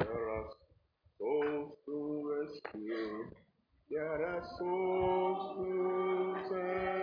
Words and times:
There 0.00 0.30
are 0.30 0.46
souls 1.18 1.72
to 1.86 2.34
rescue. 2.40 3.30
There 3.90 4.26
are 4.26 4.44
souls 4.58 5.56
to 5.58 6.36
save. 6.50 6.99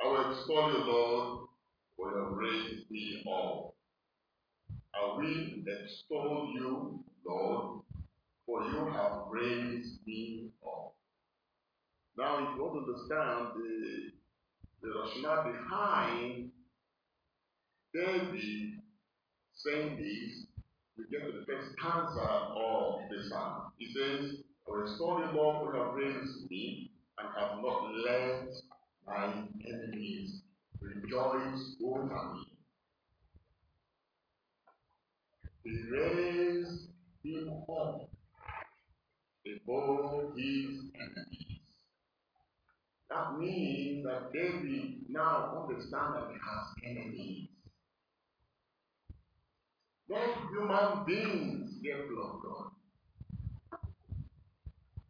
I 0.00 0.06
will 0.06 0.32
extol 0.32 0.72
you, 0.72 0.84
Lord, 0.84 1.48
for 1.96 2.10
you 2.10 2.16
have 2.24 2.32
raised 2.32 2.90
me 2.90 3.24
up. 3.26 3.74
I 4.94 5.16
will 5.16 5.46
extol 5.66 6.50
you, 6.54 7.04
Lord, 7.26 7.82
for 8.46 8.62
you 8.64 8.90
have 8.92 9.22
raised 9.30 10.06
me 10.06 10.50
up. 10.64 10.94
Now, 12.16 12.38
if 12.38 12.56
you 12.56 12.62
want 12.62 12.86
to 12.86 12.92
understand 12.92 13.48
the, 13.56 14.12
the 14.82 15.00
rationale 15.00 15.52
behind 15.52 16.50
David 17.92 18.80
saying 19.54 19.96
this, 19.96 20.46
we 20.96 21.04
get 21.10 21.26
to 21.26 21.32
the 21.38 21.44
first 21.46 21.72
stanza 21.78 22.20
of 22.20 23.00
the 23.10 23.28
psalm. 23.28 23.72
He 23.78 23.92
says, 23.92 24.42
will 24.66 24.82
extol 24.82 25.20
you, 25.20 25.36
Lord, 25.36 25.56
for 25.64 25.76
you 25.76 25.82
have 25.82 25.94
raised 25.94 26.50
me 26.50 26.90
and 27.18 27.28
have 27.36 27.62
not 27.62 27.90
let 28.04 28.48
my 29.08 29.32
enemies 29.66 30.42
rejoice 30.80 31.76
over 31.84 32.04
me. 32.04 32.44
He 35.64 35.70
raised 35.90 36.88
him 37.24 37.50
up 37.70 38.10
above 39.46 40.32
his 40.36 40.80
enemies. 40.94 41.60
That 43.10 43.38
means 43.38 44.04
that 44.04 44.32
David 44.32 45.08
now 45.08 45.66
understands 45.68 46.14
that 46.14 46.28
he 46.30 46.38
has 46.38 46.66
enemies. 46.84 47.48
Not 50.08 50.50
human 50.50 51.04
beings, 51.06 51.70
therefore 51.82 52.24
of 52.24 52.42
God. 52.42 52.70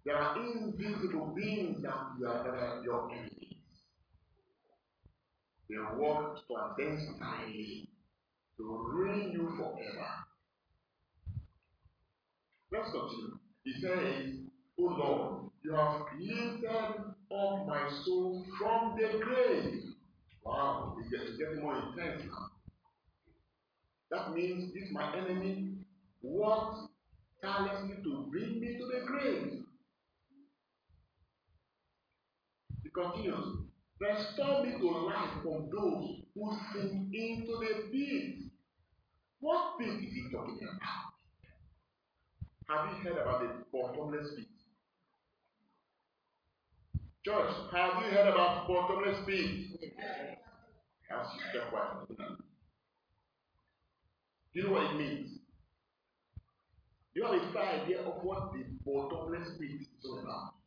There 0.05 0.17
are 0.17 0.37
invisible 0.41 1.33
beings 1.37 1.83
that 1.83 1.95
you 2.19 2.27
are 2.27 2.45
that 2.45 2.83
your. 2.85 3.11
They 5.69 5.77
work 5.99 6.39
clandestinely 6.47 7.89
to 8.57 8.89
ruin 8.93 9.33
you 9.33 9.53
forever. 9.57 10.09
Let's 12.73 12.91
continue. 12.91 13.39
He 13.65 13.73
says, 13.81 14.35
O 14.79 14.83
Lord, 14.83 15.51
you 15.63 15.73
have 15.75 16.03
lifted 16.19 16.67
up 16.71 17.67
my 17.67 17.91
soul 18.05 18.47
from 18.59 18.97
the 18.97 19.19
grave. 19.19 19.83
Wow, 20.45 20.97
it's 20.99 21.39
getting 21.39 21.63
more 21.63 21.77
intense 21.77 22.23
now. 22.27 22.49
That 24.11 24.35
means 24.35 24.73
if 24.75 24.91
my 24.91 25.15
enemy 25.17 25.75
works 26.23 26.89
tirelessly 27.43 27.97
to 28.03 28.27
bring 28.31 28.61
me 28.61 28.79
to 28.79 28.87
the 28.87 29.07
grave. 29.07 29.63
He 32.83 32.89
continues, 32.91 33.68
restore 34.01 34.65
me 34.65 34.73
to 34.79 34.89
life 34.89 35.43
from 35.43 35.69
those 35.71 36.23
who 36.35 36.57
sink 36.73 37.15
into 37.15 37.53
the 37.59 37.89
pit. 37.91 38.51
What 39.41 39.79
pit 39.79 39.89
is 39.89 40.13
he 40.13 40.29
talking 40.33 40.59
about? 40.63 41.15
Have 42.69 42.91
you 42.91 43.03
heard 43.03 43.23
about 43.23 43.41
the 43.41 43.65
bottomless 43.73 44.29
pit? 44.37 44.47
Church, 47.25 47.55
have 47.73 48.03
you 48.03 48.11
heard 48.11 48.29
about 48.29 48.69
bottomless 48.69 49.19
pit? 49.27 49.81
Quiet. 51.71 52.09
Do 54.55 54.61
you 54.61 54.63
know 54.65 54.73
what 54.73 54.93
it 54.93 54.97
means? 54.97 55.31
Do 57.15 57.21
you 57.21 57.27
have 57.27 57.35
a 57.35 57.53
fair 57.53 57.83
idea 57.83 58.01
of 58.03 58.23
what 58.23 58.53
the 58.53 58.65
bottomless 58.85 59.49
pit 59.59 59.71
is 59.81 60.05
all 60.05 60.19
about? 60.21 60.58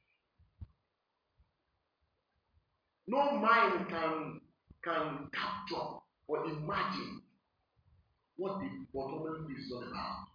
No 3.11 3.39
mind 3.39 3.89
can 3.89 4.39
can 4.85 5.29
capture 5.33 5.99
or 6.27 6.45
imagine 6.45 7.21
what 8.37 8.59
the 8.59 8.69
pit 9.47 9.57
is 9.59 9.71
all 9.73 9.83
about. 9.83 10.27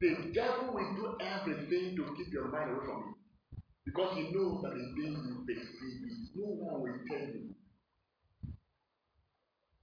The 0.00 0.32
devil 0.32 0.72
will 0.74 0.94
do 0.94 1.18
everything 1.20 1.96
to 1.96 2.14
keep 2.16 2.32
your 2.32 2.52
mind 2.52 2.70
away 2.70 2.86
from 2.86 3.02
it. 3.10 3.62
Because 3.84 4.16
he 4.16 4.30
knows 4.30 4.62
that 4.62 4.74
the 4.74 5.02
day 5.02 5.10
you 5.10 5.44
it, 5.48 6.30
no 6.36 6.46
one 6.46 6.82
will 6.82 7.00
tell 7.10 7.18
you. 7.18 7.54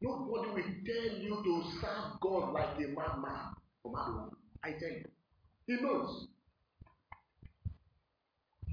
Nobody 0.01 0.49
will 0.51 0.73
tell 0.85 1.19
you 1.19 1.43
to 1.43 1.63
serve 1.81 2.19
God 2.21 2.53
like 2.53 2.77
a 2.77 2.87
madman 2.87 3.55
or 3.83 3.91
madwoman. 3.91 4.35
I 4.63 4.71
tell 4.71 4.89
you. 4.89 5.09
He 5.67 5.83
knows. 5.83 6.27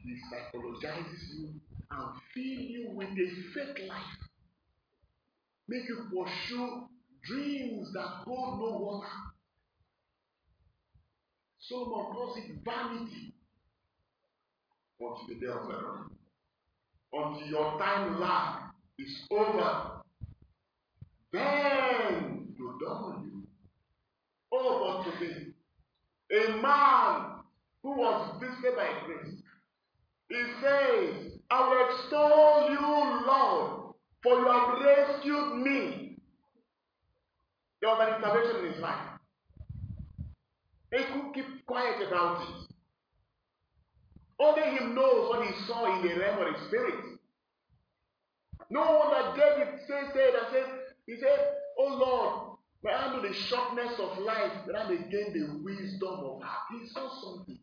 He 0.05 0.15
psychologizes 0.31 1.35
you 1.35 1.61
and 1.97 2.21
fill 2.32 2.43
you 2.43 2.91
with 2.93 3.09
a 3.09 3.28
fake 3.55 3.87
life. 3.88 4.25
Make 5.69 5.88
you 5.88 6.06
pursue 6.10 6.88
dreams 7.27 7.93
that 7.94 8.06
hold 8.25 8.60
no 8.60 8.78
water. 8.78 9.06
Solomon 11.60 12.12
calls 12.12 12.38
it 12.38 12.50
vanity 12.65 13.33
until 15.00 15.27
the 15.28 15.34
day 15.41 15.47
of 15.47 15.66
reckoning. 15.66 16.19
Until 17.12 17.47
your 17.47 17.78
time 17.78 18.21
lag 18.21 18.65
is 18.99 19.27
over. 19.31 19.91
Then 21.33 22.54
you 22.59 22.78
double 22.84 23.22
you. 23.25 23.43
Oh, 24.53 25.03
but 25.04 25.19
today, 25.19 25.47
a 26.33 26.60
man 26.60 27.41
who 27.83 27.91
was 27.97 28.41
visited 28.41 28.77
by 28.77 28.88
grace, 29.06 29.34
he 30.28 30.43
says, 30.62 31.33
I 31.54 31.69
will 31.69 31.86
extol 31.86 32.68
you, 32.68 33.27
Lord, 33.28 33.95
for 34.24 34.41
you 34.41 34.47
have 34.51 34.83
rescued 34.83 35.56
me. 35.62 36.18
There 37.80 37.91
was 37.91 38.09
an 38.09 38.16
intervention 38.16 38.66
in 38.66 38.72
his 38.72 38.83
life. 38.83 39.09
He 40.91 41.04
could 41.04 41.33
keep 41.33 41.65
quiet 41.65 42.09
about 42.09 42.42
it. 42.42 42.74
Only 44.41 44.62
him 44.62 44.97
knows 44.97 45.28
what 45.28 45.47
he 45.47 45.53
saw 45.68 45.95
in 45.95 46.09
the 46.09 46.18
realm 46.18 46.45
of 46.45 46.54
the 46.54 46.66
spirit. 46.66 47.04
No 48.71 48.80
wonder 48.80 49.41
David 49.41 49.78
said, 49.86 50.10
said 50.12 50.33
said, 50.50 50.66
he 51.07 51.15
said, 51.21 51.39
Oh 51.78 51.95
Lord, 51.95 52.59
may 52.83 52.91
I 52.91 53.15
know 53.15 53.22
the 53.22 53.33
shortness 53.33 53.92
of 54.00 54.18
life, 54.18 54.66
that 54.66 54.77
I 54.77 54.89
may 54.89 54.97
gain 54.97 55.33
the 55.33 55.62
wisdom 55.62 56.18
of 56.18 56.42
heart. 56.42 56.66
He 56.72 56.89
saw 56.89 57.09
something. 57.22 57.60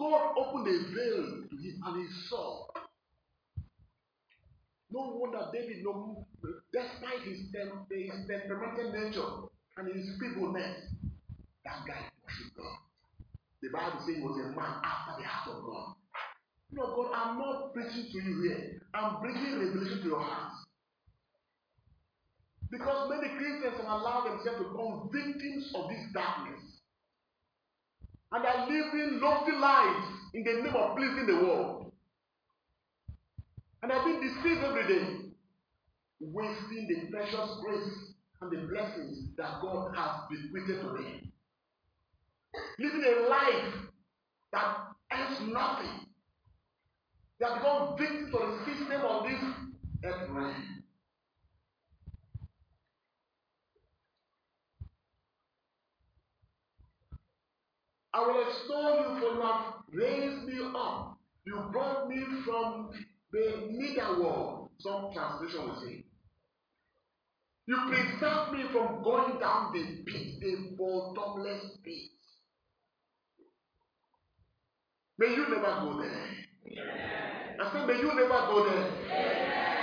God 0.00 0.32
opened 0.38 0.66
a 0.66 0.94
veil 0.96 1.44
to 1.50 1.56
him 1.60 1.76
and 1.84 2.00
he 2.00 2.08
saw. 2.28 2.64
No 4.90 5.20
wonder 5.20 5.46
David, 5.52 5.84
no, 5.84 6.26
despite 6.72 7.20
his, 7.28 7.52
tem- 7.52 7.84
his 7.92 8.26
temperamental 8.26 8.92
nature 8.92 9.28
and 9.76 9.94
his 9.94 10.08
feebleness, 10.18 10.88
that 11.66 11.84
guy 11.86 12.08
pursued 12.26 12.56
God. 12.56 12.78
The 13.60 13.68
Bible 13.68 14.00
says 14.00 14.16
he 14.16 14.22
was 14.22 14.40
a 14.40 14.56
man 14.56 14.80
after 14.82 15.20
the 15.20 15.28
heart 15.28 15.58
of 15.58 15.64
God. 15.68 15.94
No, 16.72 16.96
God, 16.96 17.12
I'm 17.14 17.38
not 17.38 17.74
preaching 17.74 18.08
to 18.10 18.18
you 18.18 18.42
here. 18.48 18.80
I'm 18.94 19.20
bringing 19.20 19.58
revelation 19.58 20.00
to 20.00 20.08
your 20.08 20.20
heart. 20.20 20.52
Because 22.70 23.10
many 23.10 23.36
Christians 23.36 23.76
have 23.76 24.00
allowed 24.00 24.30
themselves 24.30 24.64
to 24.64 24.70
become 24.70 25.10
victims 25.12 25.70
of 25.74 25.90
this 25.90 26.06
darkness. 26.14 26.79
And 28.32 28.46
are 28.46 28.66
living 28.68 29.20
lofty 29.20 29.52
lives 29.52 30.06
in 30.34 30.44
the 30.44 30.62
name 30.62 30.76
of 30.76 30.96
pleasing 30.96 31.26
the 31.26 31.34
world. 31.34 31.92
And 33.82 33.90
have 33.90 34.04
been 34.04 34.20
deceived 34.20 34.62
every 34.64 34.86
day, 34.86 35.06
wasting 36.20 36.86
the 36.86 37.10
precious 37.10 37.50
grace 37.64 38.14
and 38.40 38.52
the 38.52 38.68
blessings 38.68 39.18
that 39.36 39.60
God 39.62 39.94
has 39.96 40.20
bequeathed 40.30 40.80
to 40.80 40.88
them. 40.88 41.32
Living 42.78 43.04
a 43.04 43.28
life 43.28 43.74
that 44.52 44.76
ends 45.10 45.40
nothing. 45.52 46.06
They 47.38 47.46
have 47.46 47.58
become 47.58 47.92
of 47.92 47.98
the 47.98 48.64
system 48.66 49.00
of 49.00 49.24
this 49.24 49.42
earth 50.04 50.30
realm. 50.30 50.79
I 58.12 58.20
will 58.26 58.42
extol 58.48 58.96
you 58.98 59.20
for 59.20 59.34
you 59.34 59.42
have 59.42 59.74
raised 59.92 60.44
me 60.46 60.58
up. 60.76 61.16
You 61.46 61.68
brought 61.72 62.08
me 62.08 62.24
from 62.44 62.90
the 63.32 63.68
middle 63.70 64.22
world. 64.22 64.70
Some 64.80 65.10
translation 65.12 65.68
will 65.68 65.80
say. 65.80 66.04
You 67.66 67.76
preserved 67.88 68.52
me 68.52 68.64
from 68.72 69.02
going 69.02 69.38
down 69.38 69.72
the 69.72 70.02
pit, 70.04 70.40
the 70.40 70.74
bottomless 70.76 71.78
pit. 71.84 72.10
May 75.18 75.34
you 75.34 75.48
never 75.48 75.80
go 75.82 76.00
there. 76.00 76.26
Yeah. 76.64 77.62
I 77.62 77.72
said, 77.72 77.86
may 77.86 77.98
you 77.98 78.08
never 78.08 78.28
go 78.28 78.64
there. 78.68 78.90
Yeah. 79.06 79.79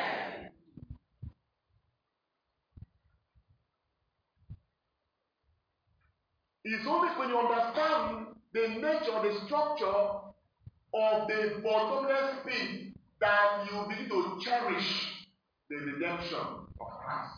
It's 6.69 6.85
only 6.85 7.07
when 7.15 7.29
you 7.29 7.37
understand 7.37 8.27
the 8.51 8.67
nature, 8.67 9.21
the 9.23 9.39
structure 9.45 9.85
of 9.85 11.27
the 11.29 11.61
bottomless 11.63 12.39
pit 12.45 12.93
that 13.21 13.65
you 13.71 13.85
begin 13.87 14.09
to 14.09 14.37
cherish 14.41 15.27
the 15.69 15.77
redemption 15.77 16.37
of 16.37 16.87
Christ. 16.99 17.31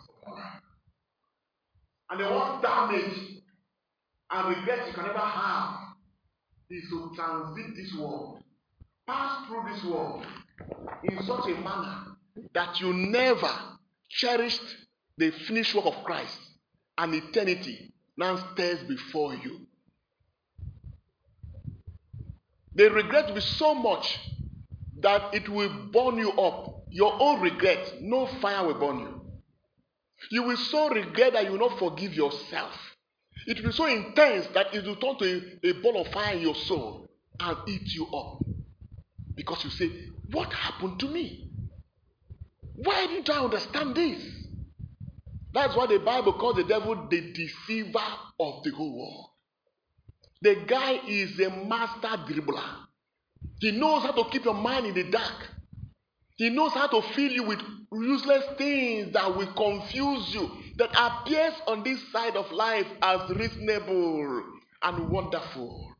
And 2.09 2.19
the 2.19 2.25
one 2.25 2.59
damage 2.63 3.41
and 4.31 4.55
regret 4.57 4.87
you 4.87 4.93
can 4.93 5.05
never 5.05 5.19
have 5.19 5.75
is 6.71 6.89
to 6.89 7.11
transit 7.15 7.75
this 7.75 7.93
world, 7.99 8.41
pass 9.05 9.47
through 9.47 9.63
this 9.71 9.83
world 9.83 10.25
in 11.03 11.21
such 11.21 11.45
a 11.45 11.61
manner 11.61 12.15
that 12.55 12.81
you 12.81 12.93
never 12.93 13.51
cherished 14.09 14.75
the 15.19 15.29
finished 15.47 15.75
work 15.75 15.85
of 15.85 16.03
Christ 16.03 16.39
and 16.97 17.13
eternity 17.13 17.93
now 18.19 18.35
stands 18.53 18.83
before 18.83 19.33
you. 19.33 19.61
The 22.75 22.91
regret 22.91 23.27
will 23.27 23.35
be 23.35 23.41
so 23.41 23.73
much 23.73 24.19
that 24.99 25.33
it 25.33 25.47
will 25.47 25.69
burn 25.91 26.17
you 26.17 26.31
up. 26.31 26.83
Your 26.91 27.15
own 27.19 27.39
regret, 27.39 28.01
no 28.01 28.27
fire 28.41 28.67
will 28.67 28.73
burn 28.73 28.99
you. 28.99 29.21
You 30.31 30.43
will 30.43 30.57
so 30.57 30.89
regret 30.89 31.33
that 31.33 31.45
you 31.45 31.51
will 31.51 31.69
not 31.69 31.79
forgive 31.79 32.13
yourself. 32.13 32.73
It 33.47 33.57
will 33.57 33.69
be 33.69 33.71
so 33.71 33.85
intense 33.85 34.47
that 34.53 34.73
it 34.75 34.85
will 34.85 34.97
turn 34.97 35.17
to 35.19 35.59
a, 35.63 35.69
a 35.69 35.81
ball 35.81 36.01
of 36.01 36.07
fire 36.11 36.35
in 36.35 36.41
your 36.41 36.55
soul 36.55 37.09
and 37.39 37.57
eat 37.67 37.93
you 37.93 38.05
up. 38.07 38.43
Because 39.35 39.63
you 39.63 39.69
say, 39.69 39.89
What 40.31 40.51
happened 40.51 40.99
to 40.99 41.07
me? 41.07 41.51
Why 42.75 43.07
didn't 43.07 43.29
I 43.29 43.45
understand 43.45 43.95
this? 43.95 44.21
That's 45.53 45.75
why 45.75 45.87
the 45.87 45.99
Bible 45.99 46.33
calls 46.33 46.55
the 46.57 46.63
devil 46.63 47.07
the 47.09 47.33
deceiver 47.33 47.99
of 48.39 48.63
the 48.63 48.71
whole 48.71 48.97
world. 48.97 49.29
The 50.41 50.63
guy 50.67 51.01
is 51.07 51.39
a 51.39 51.49
master 51.49 52.07
dribbler. 52.31 52.85
He 53.59 53.71
knows 53.71 54.03
how 54.03 54.11
to 54.11 54.29
keep 54.29 54.45
your 54.45 54.53
mind 54.53 54.85
in 54.85 54.93
the 54.93 55.11
dark. 55.11 55.47
He 56.37 56.49
knows 56.49 56.71
how 56.71 56.87
to 56.87 57.01
fill 57.01 57.31
you 57.31 57.43
with 57.43 57.59
useless 57.91 58.45
things 58.57 59.11
that 59.13 59.35
will 59.35 59.51
confuse 59.53 60.33
you, 60.33 60.49
that 60.77 60.91
appears 60.97 61.53
on 61.67 61.83
this 61.83 61.99
side 62.11 62.37
of 62.37 62.49
life 62.51 62.87
as 63.01 63.29
reasonable 63.31 64.43
and 64.81 65.09
wonderful. 65.09 65.93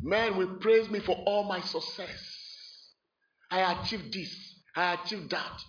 Men 0.00 0.36
will 0.36 0.58
praise 0.60 0.88
me 0.90 1.00
for 1.00 1.16
all 1.26 1.44
my 1.44 1.60
success. 1.60 2.94
I 3.50 3.72
achieved 3.72 4.12
this, 4.12 4.32
I 4.76 4.94
achieved 4.94 5.30
that. 5.30 5.60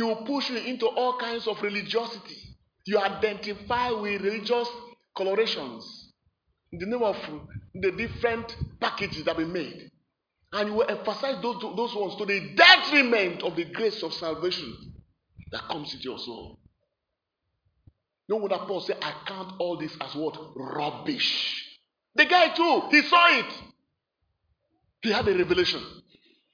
He 0.00 0.04
will 0.04 0.24
push 0.24 0.48
you 0.48 0.56
into 0.56 0.86
all 0.86 1.18
kinds 1.18 1.46
of 1.46 1.60
religiosity. 1.60 2.56
You 2.86 2.98
identify 3.00 3.90
with 3.90 4.22
religious 4.22 4.66
colorations 5.14 6.14
in 6.72 6.78
the 6.78 6.86
name 6.86 7.02
of 7.02 7.16
the 7.74 7.90
different 7.90 8.56
packages 8.80 9.24
that 9.24 9.36
we 9.36 9.44
made. 9.44 9.90
And 10.54 10.70
you 10.70 10.74
will 10.76 10.88
emphasize 10.88 11.42
those, 11.42 11.60
those 11.76 11.94
ones 11.94 12.16
to 12.16 12.24
the 12.24 12.54
detriment 12.56 13.42
of 13.42 13.56
the 13.56 13.66
grace 13.66 14.02
of 14.02 14.14
salvation 14.14 14.74
that 15.52 15.68
comes 15.68 15.92
into 15.92 16.04
your 16.08 16.18
soul. 16.18 16.58
No 18.26 18.36
wonder 18.36 18.56
Paul 18.56 18.80
said, 18.80 18.96
I 19.02 19.12
count 19.26 19.52
all 19.58 19.76
this 19.76 19.94
as 20.00 20.14
what? 20.14 20.34
Rubbish. 20.56 21.78
The 22.14 22.24
guy 22.24 22.54
too, 22.54 22.84
he 22.90 23.02
saw 23.02 23.38
it. 23.38 23.52
He 25.02 25.12
had 25.12 25.28
a 25.28 25.36
revelation. 25.36 25.82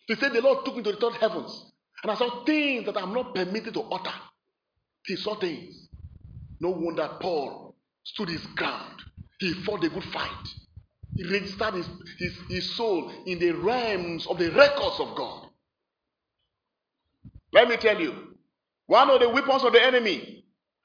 He 0.08 0.16
said, 0.16 0.32
The 0.32 0.42
Lord 0.42 0.64
took 0.64 0.76
me 0.76 0.82
to 0.82 0.90
the 0.90 0.98
third 0.98 1.14
heavens. 1.20 1.65
And 2.06 2.12
I 2.12 2.18
saw 2.18 2.44
things 2.44 2.86
that 2.86 2.96
I'm 2.96 3.12
not 3.12 3.34
permitted 3.34 3.74
to 3.74 3.80
utter. 3.80 4.14
He 5.06 5.16
saw 5.16 5.34
things. 5.40 5.88
No 6.60 6.70
wonder 6.70 7.10
Paul 7.20 7.74
stood 8.04 8.28
his 8.28 8.46
ground. 8.54 9.02
He 9.40 9.52
fought 9.52 9.82
a 9.82 9.88
good 9.88 10.04
fight. 10.04 10.46
He 11.16 11.24
registered 11.24 11.74
his, 11.74 11.88
his, 12.16 12.38
his 12.48 12.70
soul 12.76 13.10
in 13.26 13.40
the 13.40 13.50
realms 13.50 14.24
of 14.28 14.38
the 14.38 14.52
records 14.52 15.00
of 15.00 15.16
God. 15.16 15.48
Let 17.52 17.68
me 17.68 17.76
tell 17.76 18.00
you, 18.00 18.36
one 18.86 19.10
of 19.10 19.18
the 19.18 19.28
weapons 19.28 19.64
of 19.64 19.72
the 19.72 19.82
enemy 19.82 20.44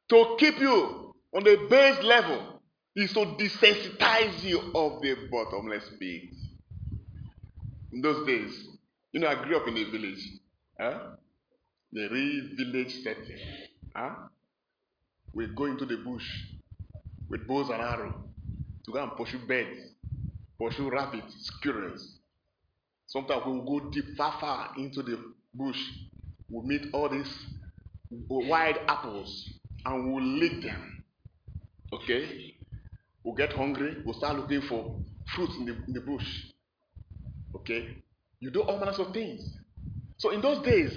to 0.09 0.35
keep 0.39 0.59
you 0.59 1.13
on 1.35 1.44
the 1.44 1.68
base 1.69 2.01
level 2.01 2.63
is 2.95 3.13
to 3.13 3.19
desensitize 3.38 4.41
you 4.44 4.57
of 4.73 5.03
the 5.03 5.15
bottomless 5.31 5.88
pit. 6.00 6.33
In 7.94 8.01
those 8.01 8.25
days, 8.25 8.68
you 9.11 9.19
know, 9.19 9.28
I 9.28 9.35
grew 9.35 9.57
up 9.57 9.68
in 9.68 9.78
a 9.78 9.83
village. 9.83 10.41
Huh? 10.81 10.97
The 11.94 12.07
real 12.09 12.44
village 12.57 13.04
setting. 13.04 13.38
Huh? 13.95 14.16
We 15.31 15.45
go 15.56 15.66
into 15.66 15.85
the 15.85 15.97
bush 15.97 16.26
with 17.30 17.47
bows 17.47 17.69
and 17.69 17.81
arrows 17.81 18.16
to 18.85 18.92
go 18.92 19.04
and 19.04 19.11
pursue 19.16 19.45
birds, 19.47 19.78
pursue 20.59 20.90
rabbits, 20.90 21.35
squirrels. 21.45 22.18
Sometimes 23.06 23.45
we 23.45 23.52
will 23.52 23.80
go 23.80 23.92
deep, 23.92 24.18
far, 24.18 24.40
far 24.42 24.71
into 24.76 25.04
the 25.04 25.19
bush. 25.54 25.80
We'll 26.50 26.66
meet 26.66 26.88
all 26.94 27.09
these 27.09 27.31
wild 28.09 28.78
apples 28.88 29.50
and 29.85 30.11
we'll 30.11 30.23
lick 30.23 30.64
them. 30.64 31.04
Okay? 31.94 32.56
We'll 33.23 33.35
get 33.35 33.54
hungry, 33.54 33.97
we'll 34.04 34.16
start 34.16 34.38
looking 34.38 34.61
for 34.64 34.95
fruits 35.35 35.54
in 35.59 35.66
the, 35.66 35.73
in 35.88 35.94
the 35.94 36.02
bush. 36.02 36.26
Okay? 37.56 37.97
You 38.40 38.50
do 38.50 38.64
all 38.64 38.80
manners 38.80 38.97
of 38.97 39.14
things. 39.14 39.47
So 40.21 40.30
in 40.30 40.40
those 40.40 40.59
days, 40.63 40.94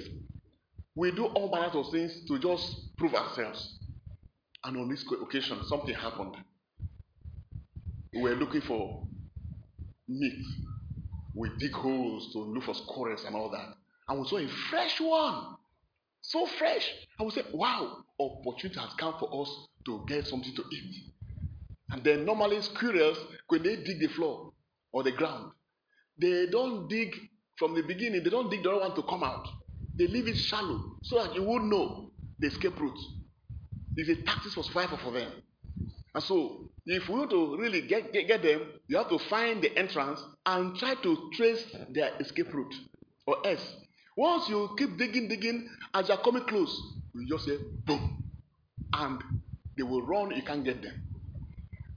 we 0.95 1.11
do 1.11 1.25
all 1.25 1.51
manners 1.51 1.75
of 1.75 1.91
things 1.91 2.13
to 2.29 2.39
just 2.39 2.95
prove 2.99 3.15
ourselves. 3.15 3.79
And 4.63 4.77
on 4.77 4.91
this 4.91 5.03
occasion, 5.23 5.65
something 5.65 5.95
happened. 5.95 6.37
We 8.13 8.21
were 8.21 8.35
looking 8.35 8.61
for 8.61 9.07
meat. 10.07 10.45
We 11.35 11.49
dig 11.59 11.73
holes 11.73 12.35
to 12.35 12.39
look 12.41 12.65
for 12.65 12.75
squirrels 12.75 13.25
and 13.25 13.35
all 13.35 13.51
that. 13.51 13.75
And 14.09 14.21
we 14.21 14.29
saw 14.29 14.37
a 14.37 14.49
fresh 14.69 15.01
one. 15.01 15.57
So 16.21 16.45
fresh. 16.59 16.87
And 17.19 17.25
we 17.25 17.33
said, 17.33 17.47
wow, 17.55 18.05
opportunity 18.21 18.79
has 18.79 18.93
come 18.99 19.15
for 19.19 19.41
us 19.41 19.49
to 19.87 20.05
get 20.07 20.27
something 20.27 20.55
to 20.55 20.65
eat. 20.71 21.13
And 21.89 22.05
then 22.05 22.27
normally 22.27 22.61
squirrels, 22.61 23.17
when 23.49 23.63
they 23.63 23.77
dig 23.77 24.01
the 24.01 24.09
floor 24.09 24.53
or 24.93 25.03
the 25.03 25.13
ground, 25.13 25.53
they 26.21 26.45
don't 26.53 26.89
dig 26.89 27.15
from 27.57 27.75
the 27.75 27.83
beginning, 27.83 28.23
they 28.25 28.31
don't 28.31 28.51
dig 28.51 28.63
the 28.63 28.71
other 28.71 28.81
one 28.81 28.95
to 28.97 29.03
come 29.03 29.23
out. 29.23 29.47
They 29.97 30.07
leave 30.07 30.27
it 30.29 30.37
shallow 30.37 30.97
so 31.03 31.23
that 31.23 31.35
you 31.35 31.43
won't 31.45 31.67
know 31.67 32.11
the 32.39 32.49
escape 32.49 32.79
route. 32.81 32.99
It's 33.97 34.09
a 34.09 34.17
tactic 34.25 34.53
for 34.53 34.65
survival 34.65 34.99
for 34.99 35.13
them. 35.13 35.31
And 36.15 36.23
so 36.23 36.71
if 36.87 37.09
we 37.09 37.15
want 37.15 37.31
to 37.31 37.57
really 37.57 37.83
get, 37.83 38.13
get, 38.13 38.27
get 38.27 38.43
them, 38.43 38.63
you 38.89 38.97
have 38.97 39.09
to 39.09 39.19
find 39.19 39.63
the 39.63 39.77
entrance 39.77 40.21
and 40.47 40.77
try 40.77 40.95
to 40.95 41.31
trace 41.35 41.65
their 41.91 42.13
escape 42.21 42.53
route. 42.53 42.75
Or 43.27 43.47
else, 43.47 43.75
once 44.17 44.49
you 44.49 44.71
keep 44.77 44.97
digging, 44.99 45.29
digging, 45.29 45.69
as 45.93 46.09
you're 46.09 46.19
coming 46.19 46.45
close, 46.45 46.77
you 47.15 47.29
just 47.29 47.47
say 47.47 47.57
boom. 47.85 48.23
And 48.93 49.21
they 49.77 49.83
will 49.83 50.03
run, 50.03 50.31
you 50.33 50.43
can't 50.43 50.65
get 50.65 50.83
them. 50.83 51.03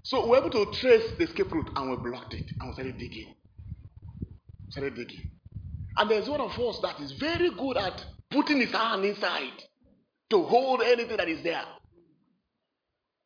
So 0.04 0.28
we're 0.28 0.38
able 0.38 0.52
to 0.52 0.72
trace 0.80 1.04
the 1.18 1.26
escape 1.26 1.52
route 1.52 1.70
and 1.76 1.90
we 1.92 1.98
blocked 1.98 2.34
it 2.34 2.50
and 2.60 2.70
we 2.70 2.74
started 2.74 2.98
digging. 2.98 3.36
Started 4.70 4.96
digging. 4.96 5.32
And 5.98 6.10
there's 6.12 6.30
one 6.30 6.42
of 6.42 6.52
us 6.60 6.80
that 6.84 7.00
is 7.00 7.12
very 7.14 7.50
good 7.50 7.78
at 7.78 8.04
putting 8.30 8.60
his 8.62 8.72
hand 8.72 9.04
inside 9.04 9.64
to 10.30 10.44
hold 10.44 10.82
anything 10.82 11.18
that 11.18 11.28
is 11.28 11.42
there 11.44 11.64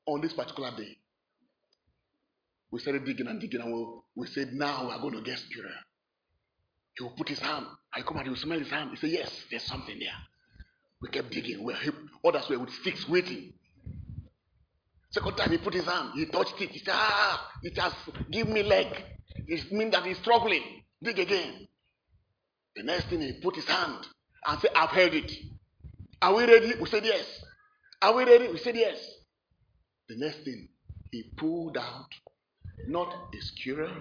on 0.06 0.22
this 0.22 0.34
particular 0.34 0.72
day. 0.78 0.98
We 2.72 2.80
started 2.80 3.04
digging 3.06 3.28
and 3.28 3.42
digging, 3.42 3.60
and 3.62 3.74
we, 3.74 3.86
we 4.16 4.28
said, 4.28 4.54
Now 4.54 4.86
we 4.88 4.94
are 4.94 5.00
going 5.00 5.16
to 5.16 5.22
get 5.22 5.40
squirrel. 5.40 5.72
He 6.98 7.04
will 7.04 7.12
put 7.12 7.28
his 7.28 7.40
hand. 7.40 7.66
I 7.94 8.02
come 8.02 8.18
and 8.18 8.26
he 8.26 8.30
will 8.30 8.38
smell 8.38 8.60
his 8.60 8.70
hand. 8.70 8.92
He 8.92 8.96
said, 8.96 9.10
Yes, 9.10 9.44
there's 9.50 9.64
something 9.64 10.00
there. 10.00 10.10
We 11.02 11.10
kept 11.10 11.32
digging. 11.32 11.64
We 11.64 11.74
others 12.24 12.48
were 12.50 12.60
with 12.60 12.72
sticks 12.72 13.08
waiting. 13.10 13.54
Second 15.10 15.36
time 15.36 15.52
he 15.52 15.58
put 15.58 15.74
his 15.74 15.86
hand, 15.86 16.12
he 16.16 16.26
touched 16.26 16.62
it. 16.62 16.70
He 16.70 16.80
said, 16.80 16.94
Ah, 16.96 17.52
it 17.64 17.78
has 17.78 17.94
given 18.30 18.54
me 18.54 18.64
leg. 18.64 18.88
It 19.48 19.70
means 19.74 19.92
that 19.92 20.06
he's 20.06 20.18
struggling. 20.20 20.64
Dig 21.04 21.20
again. 21.20 21.68
The 22.76 22.84
next 22.84 23.06
thing 23.10 23.22
he 23.22 23.34
put 23.34 23.56
his 23.56 23.66
hand 23.66 24.08
and 24.46 24.60
said, 24.60 24.72
I've 24.76 24.90
heard 24.90 25.14
it. 25.14 25.32
Are 26.22 26.34
we 26.36 26.46
ready? 26.46 26.74
We 26.80 26.88
said 26.88 27.06
yes. 27.06 27.44
Are 28.02 28.14
we 28.14 28.24
ready? 28.24 28.48
We 28.48 28.58
said 28.58 28.76
yes. 28.76 28.98
The 30.08 30.16
next 30.18 30.44
thing 30.44 30.70
he 31.12 31.24
pulled 31.38 31.78
out 31.78 32.08
not 32.88 33.14
a 33.34 33.42
squirrel, 33.42 33.94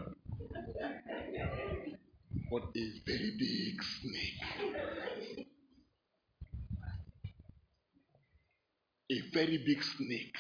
but 2.51 2.63
a 2.77 2.93
very 3.07 3.33
big 3.39 3.83
snake. 3.83 4.77
A 9.13 9.21
very 9.35 9.59
big 9.67 9.83
snake. 9.83 10.37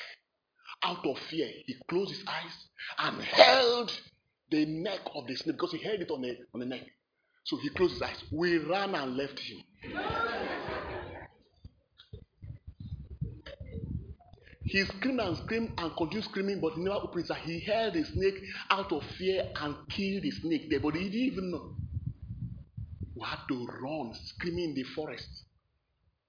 Out 0.82 1.04
of 1.06 1.18
fear, 1.18 1.48
he 1.66 1.74
closed 1.88 2.10
his 2.12 2.24
eyes 2.26 2.68
and 2.98 3.20
held 3.22 3.92
the 4.50 4.64
neck 4.66 5.00
of 5.14 5.26
the 5.26 5.34
snake 5.36 5.56
because 5.56 5.72
he 5.72 5.78
held 5.78 6.00
it 6.00 6.10
on 6.10 6.22
the, 6.22 6.36
on 6.54 6.60
the 6.60 6.66
neck. 6.66 6.86
So 7.44 7.56
he 7.56 7.68
closed 7.70 7.94
his 7.94 8.02
eyes. 8.02 8.22
We 8.30 8.58
ran 8.58 8.94
and 8.94 9.16
left 9.16 9.38
him. 9.38 9.62
He 14.70 14.84
screamed 14.84 15.18
and 15.20 15.36
screamed 15.36 15.72
and 15.78 15.96
continued 15.96 16.24
screaming, 16.24 16.60
but 16.60 16.74
he 16.74 16.82
never 16.82 16.96
opened 16.96 17.22
his 17.22 17.30
eyes. 17.32 17.42
He 17.44 17.58
held 17.58 17.94
the 17.94 18.04
snake 18.04 18.40
out 18.70 18.92
of 18.92 19.02
fear 19.18 19.50
and 19.56 19.74
killed 19.88 20.22
the 20.22 20.30
snake 20.30 20.70
there, 20.70 20.78
but 20.78 20.94
he 20.94 21.04
didn't 21.04 21.14
even 21.14 21.50
know. 21.50 21.74
We 23.16 23.26
had 23.26 23.40
to 23.48 23.66
run, 23.82 24.14
screaming 24.14 24.70
in 24.70 24.74
the 24.74 24.84
forest, 24.84 25.28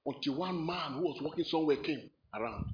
until 0.06 0.36
one 0.38 0.66
man 0.66 0.94
who 0.94 1.02
was 1.02 1.22
walking 1.22 1.46
somewhere 1.46 1.78
came 1.78 2.10
around. 2.34 2.74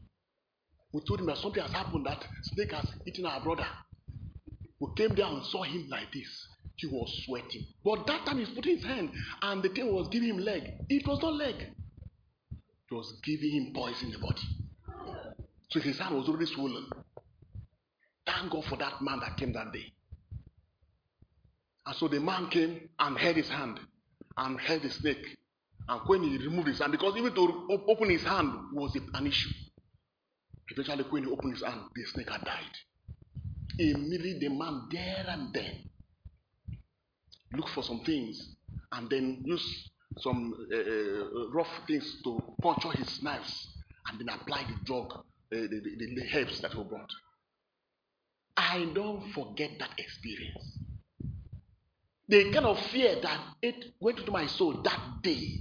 We 0.94 1.02
told 1.02 1.20
him 1.20 1.26
that 1.26 1.38
something 1.38 1.62
has 1.62 1.72
happened, 1.72 2.06
that 2.06 2.26
snake 2.44 2.72
has 2.72 2.86
eaten 3.06 3.26
our 3.26 3.42
brother. 3.42 3.68
We 4.80 4.88
came 4.96 5.16
there 5.16 5.26
and 5.26 5.44
saw 5.46 5.64
him 5.64 5.88
like 5.90 6.14
this. 6.14 6.48
He 6.78 6.88
was 6.88 7.24
sweating. 7.26 7.66
But 7.84 8.06
that 8.06 8.26
time 8.26 8.38
he's 8.38 8.50
putting 8.50 8.76
his 8.78 8.86
hand 8.86 9.10
and 9.42 9.64
the 9.64 9.70
thing 9.70 9.92
was 9.92 10.08
giving 10.10 10.30
him 10.30 10.38
leg. 10.38 10.74
It 10.90 11.08
was 11.08 11.20
not 11.22 11.34
leg. 11.34 11.56
It 12.52 12.94
was 12.94 13.20
giving 13.24 13.52
him 13.52 13.74
poison 13.74 14.08
in 14.08 14.12
the 14.14 14.20
body. 14.20 14.42
So 15.70 15.80
his 15.80 15.98
hand 15.98 16.16
was 16.16 16.30
already 16.30 16.46
swollen. 16.46 16.86
Thank 18.26 18.52
God 18.52 18.66
for 18.66 18.78
that 18.78 19.02
man 19.02 19.20
that 19.22 19.38
came 19.38 19.54
that 19.54 19.74
day. 19.74 19.92
And 21.86 21.96
so 21.96 22.08
the 22.08 22.20
man 22.20 22.50
came 22.50 22.90
and 23.00 23.18
held 23.18 23.38
his 23.38 23.50
hand 23.50 23.80
and 24.38 24.60
held 24.60 24.84
the 24.84 24.92
snake. 24.92 25.26
And 25.90 26.02
when 26.06 26.24
he 26.24 26.38
removed 26.38 26.68
his 26.68 26.80
hand, 26.80 26.92
because 26.92 27.16
even 27.18 27.34
to 27.34 27.68
open 27.88 28.10
his 28.10 28.24
hand 28.24 28.52
was 28.74 28.96
an 29.14 29.26
issue. 29.26 29.50
Eventually, 30.70 31.06
when 31.10 31.24
he 31.24 31.32
opened 31.32 31.54
his 31.54 31.64
hand, 31.64 31.82
the 31.96 32.04
snake 32.04 32.30
had 32.30 32.44
died. 32.44 32.78
Immediately, 33.80 34.40
the 34.40 34.50
man 34.50 34.88
there 34.92 35.26
and 35.30 35.54
then 35.54 35.90
look 37.54 37.68
for 37.70 37.84
some 37.84 38.02
things 38.02 38.56
and 38.92 39.10
then 39.10 39.42
use 39.46 39.90
some 40.20 40.54
uh, 40.74 41.50
rough 41.52 41.70
things 41.88 42.22
to 42.24 42.42
puncture 42.62 42.92
his 42.92 43.22
knives 43.22 43.68
and 44.10 44.20
then 44.20 44.30
apply 44.30 44.64
the 44.64 44.86
drug, 44.86 45.12
uh, 45.14 45.24
the, 45.52 45.68
the, 45.68 46.16
the 46.16 46.28
herbs 46.40 46.62
that 46.62 46.74
were 46.76 46.84
brought. 46.84 47.12
I 48.56 48.90
don't 48.94 49.32
forget 49.34 49.72
that 49.80 49.92
experience. 49.98 50.80
The 52.30 52.52
kind 52.52 52.66
of 52.66 52.80
fear 52.88 53.18
that 53.22 53.40
it 53.62 53.94
went 54.00 54.20
into 54.20 54.32
my 54.32 54.48
soul 54.48 54.82
that 54.84 55.00
day 55.22 55.60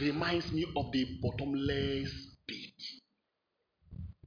reminds 0.00 0.50
me 0.52 0.66
of 0.76 0.92
the 0.92 1.18
bottomless 1.20 2.10
pit. 2.46 2.82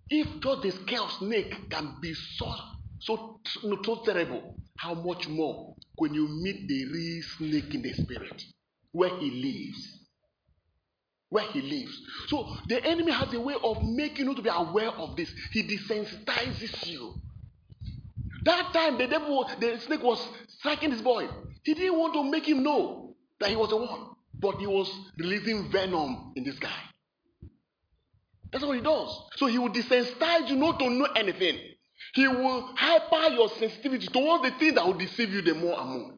If 0.09 0.27
just 0.41 0.61
the 0.61 0.71
scale 0.71 1.07
snake 1.07 1.69
can 1.69 1.95
be 2.01 2.13
so 2.13 2.53
so, 2.99 3.39
so 3.45 4.01
terrible, 4.05 4.55
how 4.77 4.93
much 4.93 5.27
more 5.27 5.75
when 5.99 6.13
you 6.13 6.27
meet 6.27 6.67
the 6.67 6.85
real 6.85 7.23
snake 7.37 7.75
in 7.75 7.81
the 7.81 7.93
spirit, 7.93 8.43
where 8.91 9.15
he 9.19 9.29
lives? 9.29 9.99
Where 11.29 11.45
he 11.51 11.61
lives. 11.61 12.01
So 12.27 12.55
the 12.67 12.83
enemy 12.83 13.11
has 13.11 13.33
a 13.33 13.39
way 13.39 13.55
of 13.63 13.83
making 13.83 14.27
you 14.27 14.35
to 14.35 14.41
be 14.41 14.49
aware 14.49 14.89
of 14.89 15.15
this. 15.15 15.31
He 15.51 15.63
desensitizes 15.63 16.87
you. 16.87 17.13
That 18.45 18.73
time 18.73 18.97
the 18.97 19.07
devil, 19.07 19.49
the 19.59 19.79
snake 19.85 20.01
was 20.01 20.25
striking 20.47 20.89
this 20.89 21.01
boy. 21.01 21.27
He 21.63 21.73
didn't 21.73 21.99
want 21.99 22.13
to 22.13 22.23
make 22.23 22.47
him 22.47 22.63
know 22.63 23.15
that 23.39 23.49
he 23.49 23.55
was 23.55 23.69
the 23.69 23.77
one, 23.77 24.11
but 24.33 24.55
he 24.55 24.65
was 24.65 24.89
releasing 25.17 25.69
venom 25.71 26.33
in 26.35 26.43
this 26.45 26.57
guy. 26.57 26.81
That's 28.51 28.63
what 28.65 28.77
he 28.77 28.81
does. 28.81 29.15
So 29.35 29.45
he 29.45 29.57
will 29.59 29.69
desensitize 29.69 30.49
you 30.49 30.55
not 30.55 30.79
to 30.79 30.89
know 30.89 31.07
anything. 31.15 31.59
He 32.13 32.27
will 32.27 32.73
hyper 32.75 33.33
your 33.33 33.49
sensitivity 33.49 34.07
towards 34.07 34.43
the 34.43 34.51
thing 34.59 34.75
that 34.75 34.85
will 34.85 34.93
deceive 34.93 35.31
you 35.33 35.41
the 35.41 35.55
more 35.55 35.79
and 35.79 35.89
more. 35.89 36.11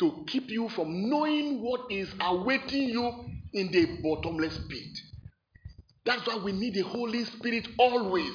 To 0.00 0.24
keep 0.26 0.50
you 0.50 0.68
from 0.68 1.10
knowing 1.10 1.60
what 1.62 1.90
is 1.90 2.08
awaiting 2.20 2.88
you 2.88 3.24
in 3.52 3.70
the 3.70 3.98
bottomless 4.02 4.58
pit. 4.68 4.98
That's 6.04 6.26
why 6.26 6.36
we 6.36 6.52
need 6.52 6.74
the 6.74 6.82
Holy 6.82 7.24
Spirit 7.24 7.68
always. 7.78 8.32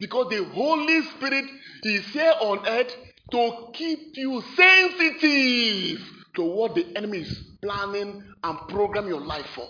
Because 0.00 0.28
the 0.30 0.44
Holy 0.44 1.02
Spirit 1.02 1.44
is 1.82 2.06
here 2.06 2.32
on 2.40 2.66
earth 2.66 2.96
to 3.30 3.68
keep 3.74 4.16
you 4.16 4.42
sensitive 4.56 6.00
to 6.36 6.42
what 6.42 6.74
the 6.74 6.86
enemy 6.96 7.18
is 7.18 7.38
planning 7.62 8.24
and 8.42 8.58
program 8.68 9.08
your 9.08 9.20
life 9.20 9.46
for. 9.54 9.68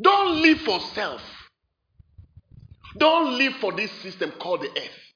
Don't 0.00 0.42
live 0.42 0.58
for 0.60 0.80
self. 0.80 1.22
Don't 2.98 3.36
live 3.38 3.54
for 3.60 3.72
this 3.72 3.90
system 4.02 4.32
called 4.40 4.62
the 4.62 4.70
earth. 4.70 5.06